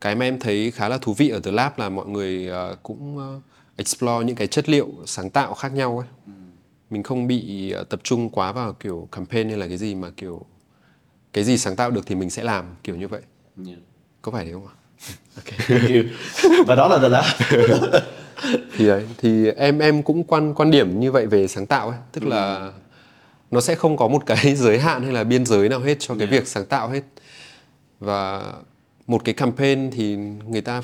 cái 0.01 0.15
mà 0.15 0.25
em 0.25 0.39
thấy 0.39 0.71
khá 0.71 0.89
là 0.89 0.97
thú 0.97 1.13
vị 1.13 1.29
ở 1.29 1.39
The 1.39 1.51
Lab 1.51 1.79
là 1.79 1.89
mọi 1.89 2.07
người 2.07 2.47
ờ, 2.47 2.75
cũng 2.83 3.17
ờ, 3.17 3.39
explore 3.75 4.25
những 4.25 4.35
cái 4.35 4.47
chất 4.47 4.69
liệu 4.69 4.89
sáng 5.05 5.29
tạo 5.29 5.53
khác 5.53 5.73
nhau 5.73 5.97
ấy. 5.99 6.35
Mình 6.89 7.03
không 7.03 7.27
bị 7.27 7.71
ờ, 7.71 7.83
tập 7.83 7.99
trung 8.03 8.29
quá 8.29 8.51
vào 8.51 8.73
kiểu 8.73 9.07
campaign 9.11 9.49
hay 9.49 9.57
là 9.57 9.67
cái 9.67 9.77
gì 9.77 9.95
mà 9.95 10.09
kiểu 10.17 10.45
cái 11.33 11.43
gì 11.43 11.57
sáng 11.57 11.75
tạo 11.75 11.91
được 11.91 12.05
thì 12.05 12.15
mình 12.15 12.29
sẽ 12.29 12.43
làm 12.43 12.65
kiểu 12.83 12.95
như 12.95 13.07
vậy. 13.07 13.21
Yeah. 13.67 13.79
có 14.21 14.31
phải 14.31 14.45
thế 14.45 14.51
không 14.53 14.67
ạ? 14.67 14.73
Ok. 15.35 15.57
Thank 15.67 15.89
you 15.89 16.63
và 16.67 16.75
đó 16.75 16.87
là 16.87 16.97
The 16.97 17.09
Lab. 17.09 17.25
Thì 18.77 18.87
đấy 18.87 19.05
thì 19.17 19.49
em 19.51 19.79
em 19.79 20.03
cũng 20.03 20.23
quan 20.23 20.53
quan 20.53 20.71
điểm 20.71 20.99
như 20.99 21.11
vậy 21.11 21.27
về 21.27 21.47
sáng 21.47 21.65
tạo 21.65 21.89
ấy. 21.89 21.97
Tức 22.11 22.23
là 22.23 22.71
nó 23.55 23.61
sẽ 23.61 23.75
không 23.75 23.97
có 23.97 24.07
một 24.07 24.25
cái 24.25 24.55
giới 24.63 24.79
hạn 24.79 25.03
hay 25.03 25.13
là 25.13 25.23
biên 25.23 25.45
giới 25.45 25.69
nào 25.69 25.79
hết 25.79 25.95
cho 25.99 26.15
cái 26.15 26.27
việc 26.27 26.47
sáng 26.47 26.65
tạo 26.65 26.89
hết. 26.89 27.01
Và 27.99 28.53
một 29.07 29.21
cái 29.25 29.33
campaign 29.33 29.91
thì 29.91 30.15
người 30.47 30.61
ta 30.61 30.81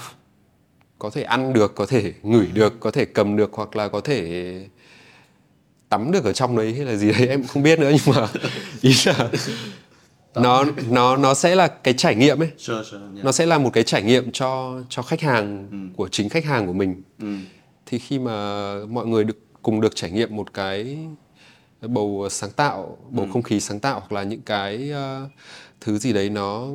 có 1.00 1.10
thể 1.10 1.24
ăn 1.24 1.54
được 1.54 1.76
có 1.76 1.86
thể 1.86 2.14
ngửi 2.24 2.48
được 2.54 2.80
có 2.80 2.92
thể 2.92 3.06
cầm 3.06 3.38
được 3.38 3.50
hoặc 3.54 3.76
là 3.76 3.88
có 3.88 4.02
thể 4.02 4.54
tắm 5.90 6.12
được 6.12 6.24
ở 6.24 6.34
trong 6.34 6.58
đấy 6.58 6.74
hay 6.74 6.86
là 6.86 6.96
gì 6.96 7.12
đấy 7.12 7.28
em 7.28 7.48
không 7.48 7.64
biết 7.64 7.80
nữa. 7.80 7.92
Nhưng 7.92 8.16
mà 8.16 8.28
ý 8.82 8.94
là 9.06 9.30
nó 10.36 10.66
nó 10.90 11.18
nó 11.18 11.34
sẽ 11.34 11.56
là 11.56 11.68
cái 11.68 11.94
trải 11.94 12.16
nghiệm 12.16 12.42
ấy. 12.42 12.50
Sure 12.58 12.84
sure 12.84 12.98
yeah. 12.98 13.26
nó 13.26 13.32
sẽ 13.32 13.46
là 13.46 13.58
một 13.58 13.70
cái 13.74 13.84
trải 13.84 14.04
nghiệm 14.04 14.32
cho 14.32 14.82
cho 14.90 15.02
khách 15.02 15.22
hàng 15.22 15.68
của 15.96 16.08
chính 16.08 16.30
khách 16.30 16.46
hàng 16.46 16.68
của 16.68 16.74
mình. 16.74 17.02
Ừ. 17.20 17.36
thì 17.86 18.00
khi 18.00 18.20
mà 18.20 18.74
mọi 18.90 19.06
người 19.06 19.24
được 19.24 19.38
cùng 19.62 19.82
được 19.82 19.96
trải 19.96 20.12
nghiệm 20.12 20.36
một 20.36 20.54
cái 20.54 20.98
bầu 21.88 22.28
sáng 22.32 22.52
tạo 22.52 22.98
bầu 23.10 23.28
không 23.34 23.44
khí 23.44 23.60
sáng 23.60 23.80
tạo 23.80 24.00
hoặc 24.00 24.12
là 24.12 24.24
những 24.24 24.41
cái 24.41 24.89
ờ, 24.91 25.30
thứ 25.82 25.98
gì 25.98 26.13
đấy 26.13 26.30
nó 26.30 26.67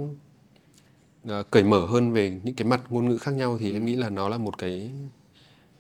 ờ, 1.29 1.43
cởi 1.51 1.63
mở 1.63 1.87
hơn 1.87 2.13
về 2.13 2.41
những 2.43 2.55
cái 2.55 2.69
mặt 2.69 2.81
ngôn 2.89 3.09
ngữ 3.09 3.19
khác 3.19 3.35
nhau 3.35 3.59
thì 3.61 3.73
em 3.73 3.85
nghĩ 3.87 3.97
là 3.97 4.11
nó 4.11 4.29
là 4.29 4.39
một 4.39 4.59
cái 4.59 4.91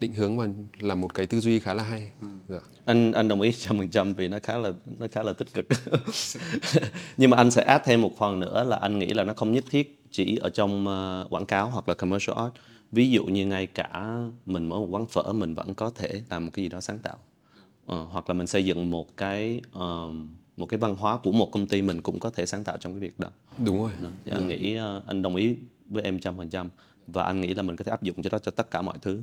định 0.00 0.14
hướng 0.14 0.38
và 0.38 0.48
là 0.80 0.94
một 0.94 1.14
cái 1.14 1.26
tư 1.26 1.40
duy 1.40 1.58
khá 1.58 1.74
là 1.74 1.82
hay. 1.82 2.10
Dạ. 2.48 2.58
anh 2.84 3.12
anh 3.12 3.28
đồng 3.28 3.40
ý 3.40 3.52
trăm 3.52 3.78
phần 3.78 3.88
trăm 3.88 4.14
vì 4.14 4.28
nó 4.28 4.38
khá 4.42 4.58
là 4.58 4.72
nó 4.98 5.06
khá 5.12 5.22
là 5.22 5.32
tích 5.32 5.48
cực. 5.54 5.66
Nhưng 7.16 7.30
mà 7.30 7.36
anh 7.36 7.50
sẽ 7.50 7.62
add 7.62 7.84
thêm 7.86 8.02
một 8.02 8.12
phần 8.18 8.40
nữa 8.40 8.64
là 8.64 8.76
anh 8.76 8.98
nghĩ 8.98 9.06
là 9.06 9.24
nó 9.24 9.34
không 9.34 9.52
nhất 9.52 9.64
thiết 9.70 10.02
chỉ 10.10 10.36
ở 10.36 10.50
trong 10.50 10.86
ờ, 10.86 11.26
quảng 11.30 11.46
cáo 11.46 11.70
hoặc 11.70 11.88
là 11.88 11.94
commercial 11.94 12.38
art. 12.38 12.52
Ví 12.92 13.10
dụ 13.10 13.24
như 13.24 13.46
ngay 13.46 13.66
cả 13.66 14.18
mình 14.46 14.68
mở 14.68 14.76
một 14.76 14.88
quán 14.90 15.06
phở 15.06 15.32
mình 15.32 15.54
vẫn 15.54 15.74
có 15.74 15.90
thể 15.94 16.22
làm 16.30 16.44
một 16.44 16.50
cái 16.54 16.62
gì 16.64 16.68
đó 16.68 16.80
sáng 16.80 16.98
tạo 16.98 17.16
Ờ, 17.87 18.07
hoặc 18.11 18.31
là 18.31 18.35
mình 18.35 18.46
xây 18.46 18.64
dựng 18.64 18.90
một 18.90 19.16
cái 19.16 19.61
ờ, 19.72 20.09
một 20.57 20.66
cái 20.66 20.79
văn 20.79 20.96
hóa 20.96 21.18
của 21.18 21.33
một 21.33 21.51
công 21.53 21.66
ty 21.66 21.83
mình 21.83 22.03
cũng 22.03 22.18
có 22.18 22.31
thể 22.31 22.46
sáng 22.46 22.64
tạo 22.64 22.77
trong 22.81 22.92
cái 22.92 23.01
việc 23.01 23.20
đó. 23.20 23.29
Đúng 23.64 23.79
rồi. 23.79 23.90
Thì 24.25 24.33
anh 24.35 24.49
nghĩ 24.49 24.75
ờ, 24.77 25.03
anh 25.07 25.22
đồng 25.22 25.37
ý 25.37 25.57
với 25.90 26.03
em 26.03 26.18
trăm 26.18 26.37
phần 26.37 26.49
trăm 26.49 26.68
và 27.07 27.22
anh 27.22 27.40
nghĩ 27.40 27.55
là 27.55 27.62
mình 27.62 27.77
có 27.77 27.85
thể 27.85 27.90
áp 27.90 28.03
dụng 28.03 28.22
cho 28.22 28.31
đó 28.31 28.38
cho 28.38 28.51
tất 28.51 28.70
cả 28.70 28.83
mọi 28.83 28.99
thứ. 29.03 29.20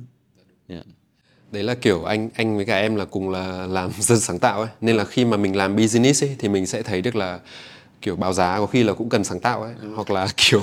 Yeah. 0.68 0.86
đấy 1.52 1.62
là 1.62 1.74
kiểu 1.74 2.04
anh 2.04 2.30
anh 2.34 2.56
với 2.56 2.64
cả 2.64 2.76
em 2.76 2.94
là 2.94 3.04
cùng 3.04 3.30
là 3.30 3.66
làm 3.66 3.90
dân 4.00 4.20
sáng 4.20 4.38
tạo 4.38 4.60
ấy. 4.60 4.70
Nên 4.80 4.96
là 4.96 5.04
khi 5.04 5.24
mà 5.24 5.36
mình 5.36 5.56
làm 5.56 5.76
business 5.76 6.24
ấy 6.24 6.36
thì 6.38 6.48
mình 6.48 6.66
sẽ 6.66 6.82
thấy 6.82 7.02
được 7.02 7.16
là 7.16 7.40
kiểu 8.02 8.16
báo 8.16 8.32
giá 8.32 8.58
có 8.58 8.66
khi 8.66 8.82
là 8.82 8.92
cũng 8.92 9.08
cần 9.08 9.24
sáng 9.24 9.40
tạo 9.40 9.62
ấy. 9.62 9.74
Hoặc 9.94 10.10
là 10.10 10.28
kiểu 10.36 10.62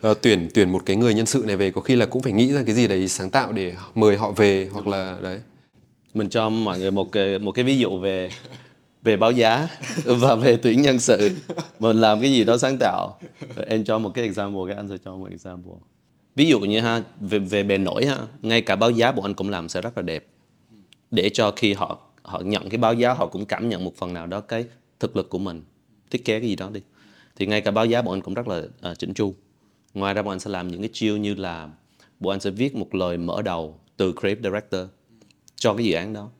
ờ, 0.00 0.14
tuyển 0.14 0.48
tuyển 0.54 0.72
một 0.72 0.82
cái 0.86 0.96
người 0.96 1.14
nhân 1.14 1.26
sự 1.26 1.44
này 1.46 1.56
về 1.56 1.70
có 1.70 1.80
khi 1.80 1.96
là 1.96 2.06
cũng 2.06 2.22
phải 2.22 2.32
nghĩ 2.32 2.52
ra 2.52 2.62
cái 2.66 2.74
gì 2.74 2.88
đấy 2.88 3.08
sáng 3.08 3.30
tạo 3.30 3.52
để 3.52 3.74
mời 3.94 4.16
họ 4.16 4.30
về 4.30 4.68
hoặc 4.72 4.86
là 4.86 5.18
đấy 5.22 5.40
mình 6.14 6.28
cho 6.28 6.48
mọi 6.48 6.78
người 6.78 6.90
một 6.90 7.12
cái 7.12 7.38
một 7.38 7.52
cái 7.52 7.64
ví 7.64 7.78
dụ 7.78 7.98
về 7.98 8.30
về 9.02 9.16
báo 9.16 9.32
giá 9.32 9.68
và 10.04 10.34
về 10.34 10.56
tuyển 10.56 10.82
nhân 10.82 10.98
sự. 10.98 11.30
Mình 11.78 12.00
làm 12.00 12.20
cái 12.20 12.32
gì 12.32 12.44
đó 12.44 12.56
sáng 12.56 12.76
tạo. 12.80 13.18
Em 13.66 13.84
cho 13.84 13.98
một 13.98 14.10
cái 14.14 14.24
example 14.24 14.60
cái 14.66 14.76
anh 14.76 14.88
sẽ 14.88 14.96
cho 15.04 15.16
một 15.16 15.30
example. 15.30 15.72
Ví 16.36 16.46
dụ 16.46 16.60
như 16.60 16.80
ha 16.80 17.02
về 17.20 17.38
về 17.38 17.62
bề 17.62 17.78
nổi 17.78 18.06
ha 18.06 18.18
ngay 18.42 18.62
cả 18.62 18.76
báo 18.76 18.90
giá 18.90 19.12
bọn 19.12 19.24
anh 19.24 19.34
cũng 19.34 19.50
làm 19.50 19.68
sẽ 19.68 19.80
rất 19.80 19.96
là 19.96 20.02
đẹp. 20.02 20.26
Để 21.10 21.28
cho 21.28 21.52
khi 21.56 21.72
họ 21.72 21.98
họ 22.22 22.40
nhận 22.40 22.68
cái 22.68 22.78
báo 22.78 22.94
giá 22.94 23.12
họ 23.12 23.26
cũng 23.26 23.46
cảm 23.46 23.68
nhận 23.68 23.84
một 23.84 23.96
phần 23.96 24.12
nào 24.12 24.26
đó 24.26 24.40
cái 24.40 24.64
thực 25.00 25.16
lực 25.16 25.30
của 25.30 25.38
mình. 25.38 25.62
Thiết 26.10 26.24
kế 26.24 26.40
cái 26.40 26.48
gì 26.48 26.56
đó 26.56 26.70
đi. 26.72 26.80
Thì 27.36 27.46
ngay 27.46 27.60
cả 27.60 27.70
báo 27.70 27.86
giá 27.86 28.02
bọn 28.02 28.14
anh 28.14 28.20
cũng 28.20 28.34
rất 28.34 28.48
là 28.48 28.62
à, 28.80 28.90
uh, 28.90 28.98
chỉnh 28.98 29.14
chu. 29.14 29.34
Ngoài 29.94 30.14
ra 30.14 30.22
bọn 30.22 30.32
anh 30.32 30.40
sẽ 30.40 30.50
làm 30.50 30.68
những 30.68 30.80
cái 30.80 30.90
chiêu 30.92 31.16
như 31.16 31.34
là 31.34 31.70
bọn 32.20 32.34
anh 32.34 32.40
sẽ 32.40 32.50
viết 32.50 32.76
một 32.76 32.94
lời 32.94 33.16
mở 33.16 33.42
đầu 33.42 33.78
từ 33.96 34.12
creative 34.12 34.50
director 34.50 34.88
cho 35.60 35.74
cái 35.74 35.86
dự 35.86 35.94
án 35.94 36.12
đó. 36.12 36.30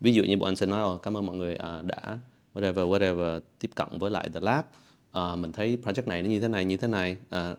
Ví 0.00 0.14
dụ 0.14 0.22
như 0.22 0.36
bọn 0.36 0.48
anh 0.48 0.56
sẽ 0.56 0.66
nói 0.66 0.94
oh, 0.94 1.02
cảm 1.02 1.16
ơn 1.16 1.26
mọi 1.26 1.36
người 1.36 1.54
uh, 1.54 1.84
đã 1.84 2.18
whatever 2.54 2.88
whatever 2.88 3.40
tiếp 3.58 3.70
cận 3.74 3.88
với 3.98 4.10
lại 4.10 4.28
the 4.34 4.40
lab. 4.40 4.64
Uh, 5.18 5.38
mình 5.38 5.52
thấy 5.52 5.78
project 5.84 6.06
này 6.06 6.22
nó 6.22 6.28
như 6.28 6.40
thế 6.40 6.48
này 6.48 6.64
như 6.64 6.76
thế 6.76 6.88
này. 6.88 7.16
Uh, 7.36 7.58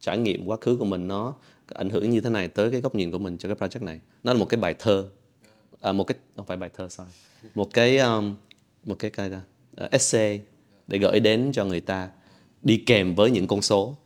trải 0.00 0.18
nghiệm 0.18 0.46
quá 0.46 0.56
khứ 0.60 0.76
của 0.76 0.84
mình 0.84 1.08
nó 1.08 1.34
ảnh 1.74 1.90
hưởng 1.90 2.10
như 2.10 2.20
thế 2.20 2.30
này 2.30 2.48
tới 2.48 2.70
cái 2.70 2.80
góc 2.80 2.94
nhìn 2.94 3.10
của 3.10 3.18
mình 3.18 3.38
cho 3.38 3.54
cái 3.54 3.68
project 3.68 3.84
này. 3.84 4.00
Nó 4.24 4.32
là 4.32 4.38
một 4.38 4.46
cái 4.48 4.60
bài 4.60 4.74
thơ. 4.78 5.08
À, 5.80 5.92
một 5.92 6.04
cái 6.04 6.16
không 6.36 6.46
phải 6.46 6.56
bài 6.56 6.70
thơ 6.76 6.88
sorry. 6.88 7.10
Một 7.54 7.68
cái 7.72 7.98
um, 7.98 8.34
một 8.84 8.96
cái 8.98 9.10
cái 9.10 9.30
uh, 9.84 9.90
essay 9.90 10.40
để 10.86 10.98
gửi 10.98 11.20
đến 11.20 11.50
cho 11.52 11.64
người 11.64 11.80
ta 11.80 12.10
đi 12.62 12.82
kèm 12.86 13.14
với 13.14 13.30
những 13.30 13.46
con 13.46 13.62
số. 13.62 13.96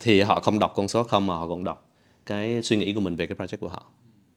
Thì 0.00 0.20
họ 0.20 0.40
không 0.40 0.58
đọc 0.58 0.72
con 0.76 0.88
số 0.88 1.02
không 1.02 1.26
mà 1.26 1.34
họ 1.34 1.48
còn 1.48 1.64
đọc 1.64 1.90
cái 2.26 2.62
suy 2.62 2.76
nghĩ 2.76 2.92
của 2.94 3.00
mình 3.00 3.16
về 3.16 3.26
cái 3.26 3.36
project 3.36 3.58
của 3.60 3.68
họ 3.68 3.90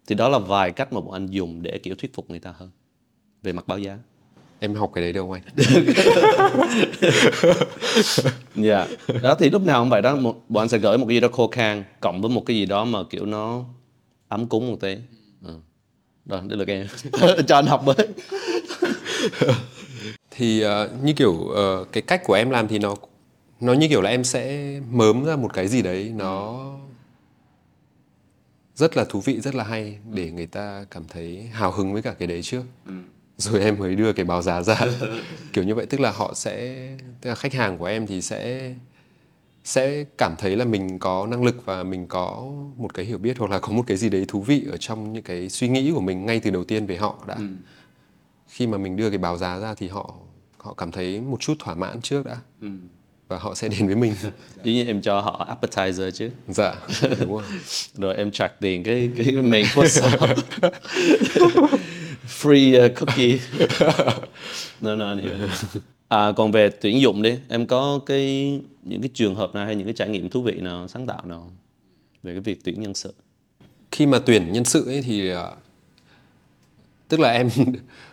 thì 0.08 0.16
đó 0.16 0.30
là 0.30 0.40
vài 0.40 0.72
cách 0.72 0.94
mà 0.94 1.02
bọn 1.02 1.12
anh 1.12 1.28
dùng 1.28 1.62
để 1.62 1.78
kiểu 1.78 1.96
thuyết 1.96 2.14
phục 2.14 2.30
người 2.30 2.40
ta 2.40 2.54
hơn 2.58 2.70
về 3.44 3.54
mặt 3.54 3.68
báo 3.68 3.80
giá. 3.80 3.98
Em 4.60 4.76
học 4.76 4.92
cái 4.94 5.04
đấy 5.04 5.14
đâu 5.14 5.32
anh? 5.32 5.42
Dạ. 8.56 8.88
Đó 9.22 9.36
thì 9.40 9.50
lúc 9.50 9.66
nào 9.66 9.82
cũng 9.82 9.90
vậy 9.90 10.02
đó. 10.02 10.16
Một, 10.16 10.42
bọn 10.50 10.62
anh 10.64 10.70
sẽ 10.70 10.78
gửi 10.78 10.98
một 10.98 11.06
cái 11.08 11.16
gì 11.16 11.20
đó 11.20 11.28
khô 11.32 11.48
khan 11.48 11.84
cộng 12.00 12.22
với 12.22 12.30
một 12.30 12.44
cái 12.46 12.58
gì 12.58 12.66
đó 12.66 12.86
mà 12.86 13.00
kiểu 13.10 13.26
nó 13.26 13.64
ấm 14.28 14.48
cúng 14.48 14.68
một 14.72 14.78
tí. 14.80 14.98
Ừ. 15.44 15.54
rồi 16.26 16.42
đây 16.48 16.58
là 16.58 16.66
em. 16.68 16.88
Cho 17.48 17.56
anh 17.56 17.66
học 17.66 17.86
với. 17.86 17.96
Thì 20.32 20.62
ờ, 20.62 20.90
như 21.04 21.14
kiểu 21.14 21.48
ờ, 21.48 21.86
cái 21.92 22.02
cách 22.02 22.22
của 22.24 22.34
em 22.34 22.50
làm 22.50 22.68
thì 22.68 22.80
nó 22.80 22.96
nó 23.60 23.74
như 23.74 23.88
kiểu 23.88 24.02
là 24.02 24.10
em 24.10 24.24
sẽ 24.24 24.74
mớm 24.92 25.26
ra 25.26 25.36
một 25.36 25.54
cái 25.54 25.68
gì 25.68 25.82
đấy 25.82 26.12
nó 26.16 26.64
rất 28.78 28.98
là 28.98 29.04
thú 29.10 29.20
vị 29.22 29.40
rất 29.42 29.56
là 29.56 29.64
hay 29.64 29.98
để 30.14 30.32
người 30.32 30.46
ta 30.48 30.86
cảm 30.92 31.04
thấy 31.08 31.50
hào 31.54 31.72
hứng 31.72 31.94
với 31.94 32.02
cả 32.02 32.14
cái 32.20 32.28
đấy 32.28 32.42
trước. 32.44 32.64
Rồi 33.38 33.62
em 33.62 33.80
mới 33.80 33.96
đưa 33.96 34.14
cái 34.14 34.26
báo 34.26 34.42
giá 34.42 34.62
ra. 34.64 34.80
Kiểu 35.54 35.64
như 35.64 35.76
vậy 35.76 35.86
tức 35.86 36.00
là 36.00 36.12
họ 36.12 36.34
sẽ 36.36 36.88
tức 37.22 37.30
là 37.30 37.36
khách 37.36 37.54
hàng 37.54 37.78
của 37.78 37.86
em 37.86 38.08
thì 38.08 38.22
sẽ 38.22 38.74
sẽ 39.64 40.04
cảm 40.18 40.36
thấy 40.38 40.56
là 40.56 40.66
mình 40.66 41.00
có 41.00 41.28
năng 41.28 41.44
lực 41.44 41.66
và 41.66 41.84
mình 41.84 42.08
có 42.08 42.52
một 42.78 42.94
cái 42.94 43.06
hiểu 43.06 43.18
biết 43.18 43.38
hoặc 43.38 43.52
là 43.52 43.60
có 43.60 43.74
một 43.74 43.84
cái 43.88 43.98
gì 43.98 44.10
đấy 44.10 44.26
thú 44.28 44.42
vị 44.42 44.68
ở 44.72 44.78
trong 44.78 45.14
những 45.14 45.24
cái 45.24 45.50
suy 45.50 45.68
nghĩ 45.70 45.92
của 45.92 46.02
mình 46.02 46.26
ngay 46.26 46.40
từ 46.40 46.50
đầu 46.52 46.64
tiên 46.64 46.86
về 46.86 46.98
họ 46.98 47.16
đã. 47.28 47.38
Khi 48.48 48.68
mà 48.68 48.78
mình 48.78 48.96
đưa 48.96 49.10
cái 49.10 49.18
báo 49.18 49.38
giá 49.38 49.60
ra 49.60 49.74
thì 49.74 49.88
họ 49.88 50.14
họ 50.58 50.74
cảm 50.74 50.92
thấy 50.92 51.22
một 51.22 51.40
chút 51.40 51.54
thỏa 51.60 51.76
mãn 51.76 52.02
trước 52.02 52.26
đã 52.26 52.38
và 53.28 53.38
họ 53.38 53.56
sẽ 53.56 53.68
đến 53.68 53.88
với 53.88 53.96
mình. 53.96 54.14
Dĩ 54.64 54.74
nhiên 54.74 54.88
em 54.88 55.02
cho 55.02 55.22
họ 55.22 55.58
appetizer 55.62 56.12
chứ. 56.12 56.30
Dạ 56.48 56.76
đúng 57.20 57.34
rồi. 57.34 57.44
Rồi 57.94 58.16
em 58.16 58.32
track 58.32 58.60
tiền 58.60 58.84
cái 58.84 59.12
cái 59.18 59.32
main 59.32 59.66
course 59.76 60.02
free 62.42 62.86
uh, 62.86 62.92
cookie. 62.96 63.40
No 64.82 64.96
no 64.96 65.08
anh 65.10 65.18
hiểu. 65.18 65.34
À 66.08 66.32
còn 66.36 66.52
về 66.52 66.70
tuyển 66.70 67.02
dụng 67.02 67.22
đi 67.22 67.38
em 67.50 67.68
có 67.68 68.00
cái 68.06 68.60
những 68.84 69.02
cái 69.02 69.10
trường 69.14 69.36
hợp 69.36 69.56
nào 69.56 69.66
hay 69.66 69.76
những 69.76 69.88
cái 69.88 69.94
trải 69.94 70.10
nghiệm 70.10 70.30
thú 70.30 70.42
vị 70.42 70.54
nào 70.62 70.88
sáng 70.88 71.08
tạo 71.08 71.22
nào 71.26 71.52
về 72.24 72.34
cái 72.34 72.42
việc 72.42 72.64
tuyển 72.64 72.82
nhân 72.82 72.94
sự. 72.94 73.14
Khi 73.92 74.06
mà 74.06 74.20
tuyển 74.20 74.52
nhân 74.52 74.66
sự 74.66 74.86
ấy 74.86 75.02
thì 75.02 75.30
ờ, 75.30 75.56
tức 77.08 77.20
là 77.20 77.32
em 77.32 77.50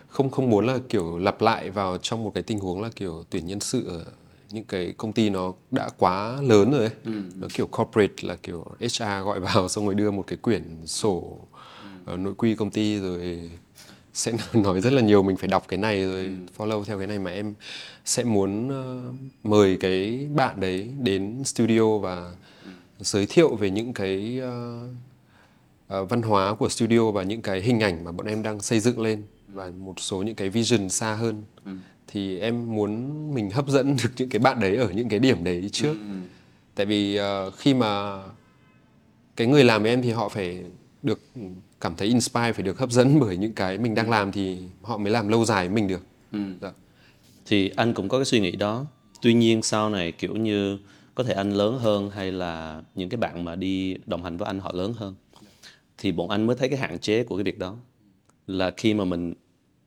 không 0.08 0.30
không 0.30 0.50
muốn 0.50 0.66
là 0.66 0.78
kiểu 0.88 1.18
lặp 1.18 1.42
lại 1.42 1.70
vào 1.70 1.98
trong 1.98 2.24
một 2.24 2.32
cái 2.34 2.42
tình 2.42 2.58
huống 2.58 2.82
là 2.82 2.90
kiểu 2.96 3.24
tuyển 3.30 3.46
nhân 3.46 3.60
sự 3.60 3.86
ở 3.88 4.04
những 4.54 4.64
cái 4.64 4.94
công 4.96 5.12
ty 5.12 5.30
nó 5.30 5.52
đã 5.70 5.88
quá 5.98 6.38
lớn 6.42 6.70
rồi 6.70 6.80
ấy. 6.80 6.90
Nó 7.36 7.48
kiểu 7.54 7.66
corporate 7.66 8.14
là 8.22 8.36
kiểu 8.42 8.64
HR 8.80 9.24
gọi 9.24 9.40
vào 9.40 9.68
xong 9.72 9.84
rồi 9.84 9.94
đưa 9.94 10.10
một 10.10 10.24
cái 10.26 10.36
quyển 10.36 10.62
sổ 10.86 11.38
ờ, 12.04 12.16
nội 12.16 12.34
quy 12.36 12.54
công 12.54 12.70
ty 12.70 12.98
rồi 13.00 13.50
sẽ 14.14 14.32
nói 14.52 14.80
rất 14.80 14.92
là 14.92 15.02
nhiều 15.02 15.22
mình 15.22 15.36
phải 15.36 15.48
đọc 15.48 15.64
cái 15.68 15.78
này 15.78 16.04
rồi 16.04 16.30
follow 16.56 16.84
theo 16.84 16.98
cái 16.98 17.06
này 17.06 17.18
mà 17.18 17.30
em 17.30 17.54
sẽ 18.04 18.24
muốn 18.24 18.68
ờ, 18.68 19.02
mời 19.44 19.76
cái 19.80 20.28
bạn 20.34 20.60
đấy 20.60 20.90
đến 21.00 21.44
studio 21.44 21.98
và 21.98 22.32
giới 22.98 23.26
thiệu 23.26 23.56
về 23.56 23.70
những 23.70 23.92
cái 23.92 24.38
ờ, 24.42 24.88
ờ, 25.88 26.04
văn 26.04 26.22
hóa 26.22 26.54
của 26.54 26.68
studio 26.68 27.10
và 27.10 27.22
những 27.22 27.42
cái 27.42 27.60
hình 27.60 27.80
ảnh 27.80 28.04
mà 28.04 28.12
bọn 28.12 28.26
em 28.26 28.42
đang 28.42 28.60
xây 28.60 28.80
dựng 28.80 29.00
lên 29.00 29.22
và 29.48 29.70
một 29.78 29.94
số 30.00 30.22
những 30.22 30.34
cái 30.34 30.48
vision 30.50 30.88
xa 30.88 31.14
hơn 31.14 31.42
thì 32.14 32.38
em 32.38 32.74
muốn 32.74 33.10
mình 33.34 33.50
hấp 33.50 33.68
dẫn 33.68 33.96
được 34.02 34.10
những 34.16 34.28
cái 34.28 34.38
bạn 34.38 34.60
đấy 34.60 34.76
ở 34.76 34.90
những 34.90 35.08
cái 35.08 35.18
điểm 35.18 35.44
đấy 35.44 35.68
trước. 35.72 35.96
Tại 36.74 36.86
vì 36.86 37.16
ờ, 37.16 37.50
khi 37.50 37.74
mà 37.74 38.22
cái 39.36 39.46
người 39.46 39.64
làm 39.64 39.82
với 39.82 39.90
em 39.90 40.02
thì 40.02 40.10
họ 40.10 40.28
phải 40.28 40.64
được 41.02 41.20
cảm 41.80 41.94
thấy 41.96 42.08
inspire 42.08 42.52
phải 42.52 42.62
được 42.62 42.78
hấp 42.78 42.90
dẫn 42.90 43.20
bởi 43.20 43.36
những 43.36 43.52
cái 43.52 43.78
mình 43.78 43.94
đang 43.94 44.10
làm 44.10 44.32
thì 44.32 44.58
họ 44.82 44.98
mới 44.98 45.12
làm 45.12 45.28
lâu 45.28 45.44
dài 45.44 45.68
với 45.68 45.74
mình 45.74 45.88
được. 45.88 46.06
Dạ. 46.60 46.72
thì 47.46 47.70
anh 47.76 47.94
cũng 47.94 48.08
có 48.08 48.18
cái 48.18 48.24
suy 48.24 48.40
nghĩ 48.40 48.56
đó. 48.56 48.86
Tuy 49.22 49.34
nhiên 49.34 49.62
sau 49.62 49.90
này 49.90 50.12
kiểu 50.12 50.36
như 50.36 50.78
có 51.14 51.24
thể 51.24 51.34
anh 51.34 51.52
lớn 51.52 51.78
hơn 51.78 52.10
hay 52.10 52.32
là 52.32 52.82
những 52.94 53.08
cái 53.08 53.18
bạn 53.18 53.44
mà 53.44 53.56
đi 53.56 53.96
đồng 54.06 54.24
hành 54.24 54.36
với 54.36 54.46
anh 54.46 54.58
họ 54.58 54.72
lớn 54.74 54.94
hơn 54.96 55.14
thì 55.98 56.12
bọn 56.12 56.28
anh 56.28 56.46
mới 56.46 56.56
thấy 56.56 56.68
cái 56.68 56.78
hạn 56.78 56.98
chế 56.98 57.24
của 57.24 57.36
cái 57.36 57.44
việc 57.44 57.58
đó. 57.58 57.76
Là 58.46 58.70
khi 58.76 58.94
mà 58.94 59.04
mình 59.04 59.34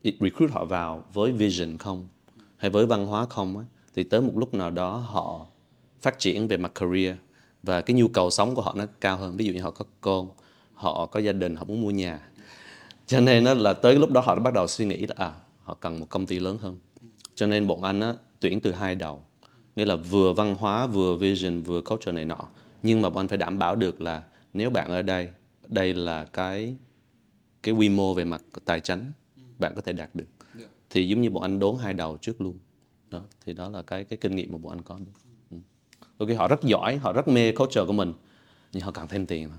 recruit 0.04 0.50
họ 0.50 0.64
vào 0.64 1.04
với 1.12 1.32
vision 1.32 1.78
không 1.78 2.08
hay 2.58 2.70
với 2.70 2.86
văn 2.86 3.06
hóa 3.06 3.26
không 3.26 3.58
á, 3.58 3.64
thì 3.94 4.04
tới 4.04 4.20
một 4.20 4.32
lúc 4.36 4.54
nào 4.54 4.70
đó 4.70 4.96
họ 4.96 5.46
phát 6.00 6.18
triển 6.18 6.48
về 6.48 6.56
mặt 6.56 6.72
career 6.74 7.16
và 7.62 7.80
cái 7.80 7.96
nhu 7.96 8.08
cầu 8.08 8.30
sống 8.30 8.54
của 8.54 8.62
họ 8.62 8.74
nó 8.76 8.84
cao 9.00 9.16
hơn. 9.16 9.36
Ví 9.36 9.44
dụ 9.44 9.52
như 9.52 9.60
họ 9.60 9.70
có 9.70 9.84
con 10.00 10.28
họ 10.74 11.06
có 11.06 11.20
gia 11.20 11.32
đình 11.32 11.56
họ 11.56 11.64
muốn 11.64 11.82
mua 11.82 11.90
nhà. 11.90 12.20
Cho 13.06 13.20
nên 13.20 13.44
nó 13.44 13.54
là 13.54 13.72
tới 13.72 13.94
lúc 13.94 14.10
đó 14.10 14.20
họ 14.20 14.34
đã 14.34 14.40
bắt 14.40 14.54
đầu 14.54 14.66
suy 14.66 14.86
nghĩ 14.86 15.06
là 15.06 15.14
à 15.16 15.32
họ 15.62 15.74
cần 15.74 16.00
một 16.00 16.06
công 16.08 16.26
ty 16.26 16.38
lớn 16.38 16.58
hơn. 16.60 16.78
Cho 17.34 17.46
nên 17.46 17.66
bọn 17.66 17.82
anh 17.82 18.00
á, 18.00 18.14
tuyển 18.40 18.60
từ 18.60 18.72
hai 18.72 18.94
đầu. 18.94 19.22
Nghĩa 19.76 19.84
là 19.84 19.96
vừa 19.96 20.32
văn 20.32 20.54
hóa 20.58 20.86
vừa 20.86 21.16
vision 21.16 21.62
vừa 21.62 21.80
culture 21.80 22.12
này 22.12 22.24
nọ. 22.24 22.48
Nhưng 22.82 23.02
mà 23.02 23.10
bọn 23.10 23.18
anh 23.18 23.28
phải 23.28 23.38
đảm 23.38 23.58
bảo 23.58 23.76
được 23.76 24.00
là 24.00 24.22
nếu 24.54 24.70
bạn 24.70 24.90
ở 24.90 25.02
đây 25.02 25.28
đây 25.66 25.94
là 25.94 26.24
cái 26.24 26.76
cái 27.62 27.74
quy 27.74 27.88
mô 27.88 28.14
về 28.14 28.24
mặt 28.24 28.42
tài 28.64 28.80
chính 28.80 29.12
bạn 29.58 29.72
có 29.76 29.80
thể 29.80 29.92
đạt 29.92 30.10
được 30.14 30.24
thì 30.90 31.08
giống 31.08 31.20
như 31.20 31.30
bọn 31.30 31.42
anh 31.42 31.58
đốn 31.58 31.76
hai 31.80 31.94
đầu 31.94 32.16
trước 32.16 32.40
luôn. 32.40 32.58
Đó 33.10 33.20
thì 33.46 33.52
đó 33.52 33.68
là 33.68 33.82
cái 33.82 34.04
cái 34.04 34.16
kinh 34.16 34.36
nghiệm 34.36 34.52
mà 34.52 34.58
bọn 34.58 34.72
anh 34.72 34.82
có. 34.82 34.98
Ừ. 35.50 35.56
ok 36.18 36.28
họ 36.38 36.48
rất 36.48 36.62
giỏi 36.62 36.96
họ 36.96 37.12
rất 37.12 37.28
mê 37.28 37.52
culture 37.52 37.84
của 37.86 37.92
mình 37.92 38.12
nhưng 38.72 38.82
họ 38.82 38.90
cần 38.90 39.08
thêm 39.08 39.26
tiền 39.26 39.48
thôi. 39.48 39.58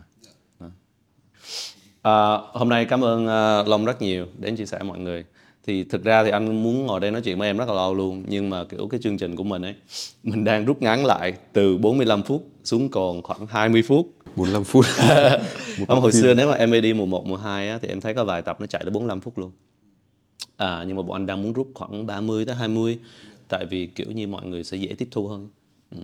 À, 2.01 2.37
hôm 2.53 2.69
nay 2.69 2.85
cảm 2.85 3.03
ơn 3.03 3.23
uh, 3.23 3.67
Long 3.67 3.85
rất 3.85 4.01
nhiều 4.01 4.25
đến 4.37 4.55
chia 4.55 4.65
sẻ 4.65 4.79
mọi 4.83 4.99
người. 4.99 5.25
Thì 5.67 5.83
thực 5.83 6.03
ra 6.03 6.23
thì 6.23 6.29
anh 6.29 6.63
muốn 6.63 6.85
ngồi 6.85 6.99
đây 6.99 7.11
nói 7.11 7.21
chuyện 7.21 7.39
với 7.39 7.47
em 7.47 7.57
rất 7.57 7.67
là 7.67 7.73
lâu 7.73 7.93
luôn 7.93 8.23
nhưng 8.27 8.49
mà 8.49 8.63
kiểu 8.63 8.87
cái 8.87 8.99
chương 9.03 9.17
trình 9.17 9.35
của 9.35 9.43
mình 9.43 9.61
ấy 9.61 9.75
mình 10.23 10.43
đang 10.43 10.65
rút 10.65 10.81
ngắn 10.81 11.05
lại 11.05 11.33
từ 11.53 11.77
45 11.77 12.23
phút 12.23 12.47
xuống 12.63 12.89
còn 12.89 13.21
khoảng 13.21 13.47
20 13.47 13.81
phút. 13.81 14.07
45 14.35 14.63
phút. 14.63 14.85
Không, 15.87 16.01
hồi 16.01 16.11
xưa 16.11 16.33
nếu 16.33 16.47
mà 16.47 16.53
em 16.53 16.81
đi 16.81 16.93
mùa 16.93 17.05
1, 17.05 17.25
mùa 17.27 17.37
2 17.37 17.69
á, 17.69 17.79
thì 17.81 17.87
em 17.87 18.01
thấy 18.01 18.13
có 18.13 18.23
vài 18.23 18.41
tập 18.41 18.61
nó 18.61 18.67
chạy 18.67 18.81
tới 18.83 18.91
45 18.91 19.21
phút 19.21 19.37
luôn. 19.37 19.51
À, 20.57 20.83
nhưng 20.87 20.97
mà 20.97 21.01
bọn 21.03 21.15
anh 21.15 21.25
đang 21.25 21.43
muốn 21.43 21.53
rút 21.53 21.67
khoảng 21.75 22.05
30 22.05 22.45
tới 22.45 22.55
20 22.55 22.99
tại 23.47 23.65
vì 23.65 23.87
kiểu 23.87 24.11
như 24.11 24.27
mọi 24.27 24.45
người 24.45 24.63
sẽ 24.63 24.77
dễ 24.77 24.95
tiếp 24.97 25.07
thu 25.11 25.27
hơn. 25.27 25.49
Ừ. 25.91 25.97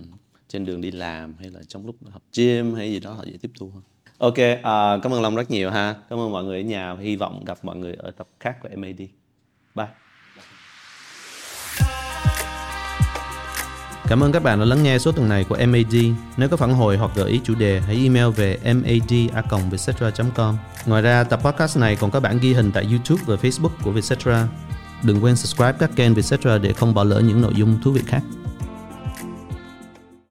Trên 0.48 0.66
đường 0.66 0.82
đi 0.82 0.92
làm 0.92 1.36
hay 1.40 1.50
là 1.50 1.60
trong 1.68 1.86
lúc 1.86 1.96
học 2.10 2.22
gym 2.38 2.74
hay 2.74 2.92
gì 2.92 3.00
đó 3.00 3.14
họ 3.14 3.24
dễ 3.26 3.38
tiếp 3.42 3.52
thu 3.60 3.72
hơn. 3.74 3.84
Ok, 4.18 4.38
à, 4.64 5.00
cảm 5.04 5.14
ơn 5.14 5.22
Long 5.22 5.36
rất 5.36 5.52
nhiều 5.52 5.72
ha. 5.72 5.96
Cảm 6.10 6.20
ơn 6.20 6.32
mọi 6.32 6.44
người 6.44 6.62
ở 6.62 6.64
nhà. 6.64 6.96
Hy 7.00 7.16
vọng 7.16 7.44
gặp 7.46 7.58
mọi 7.64 7.76
người 7.76 7.94
ở 7.94 8.12
tập 8.12 8.28
khác 8.40 8.58
của 8.62 8.70
MAD. 8.78 9.02
Bye. 9.76 9.88
Cảm 14.08 14.24
ơn 14.24 14.32
các 14.32 14.44
bạn 14.44 14.60
đã 14.60 14.66
lắng 14.66 14.84
nghe 14.84 15.00
số 15.00 15.12
tuần 15.12 15.30
này 15.30 15.44
của 15.44 15.58
MAD. 15.68 15.96
Nếu 16.38 16.50
có 16.50 16.58
phản 16.58 16.74
hồi 16.74 16.98
hoặc 16.98 17.12
gợi 17.16 17.32
ý 17.32 17.42
chủ 17.44 17.56
đề, 17.56 17.82
hãy 17.86 17.96
email 18.04 18.28
về 18.28 18.58
mad.vietcetera.com. 18.64 20.58
Ngoài 20.86 21.02
ra, 21.02 21.24
tập 21.24 21.40
podcast 21.44 21.78
này 21.78 21.96
còn 21.96 22.12
có 22.12 22.20
bản 22.20 22.40
ghi 22.42 22.54
hình 22.54 22.72
tại 22.72 22.88
YouTube 22.90 23.24
và 23.26 23.36
Facebook 23.36 23.70
của 23.84 23.92
Vietcetera. 23.92 24.48
Đừng 25.04 25.24
quên 25.24 25.36
subscribe 25.36 25.74
các 25.80 25.90
kênh 25.96 26.14
Vietcetera 26.14 26.58
để 26.58 26.74
không 26.74 26.94
bỏ 26.94 27.04
lỡ 27.04 27.20
những 27.20 27.42
nội 27.42 27.54
dung 27.56 27.80
thú 27.84 27.92
vị 27.92 28.02
khác. 28.08 28.22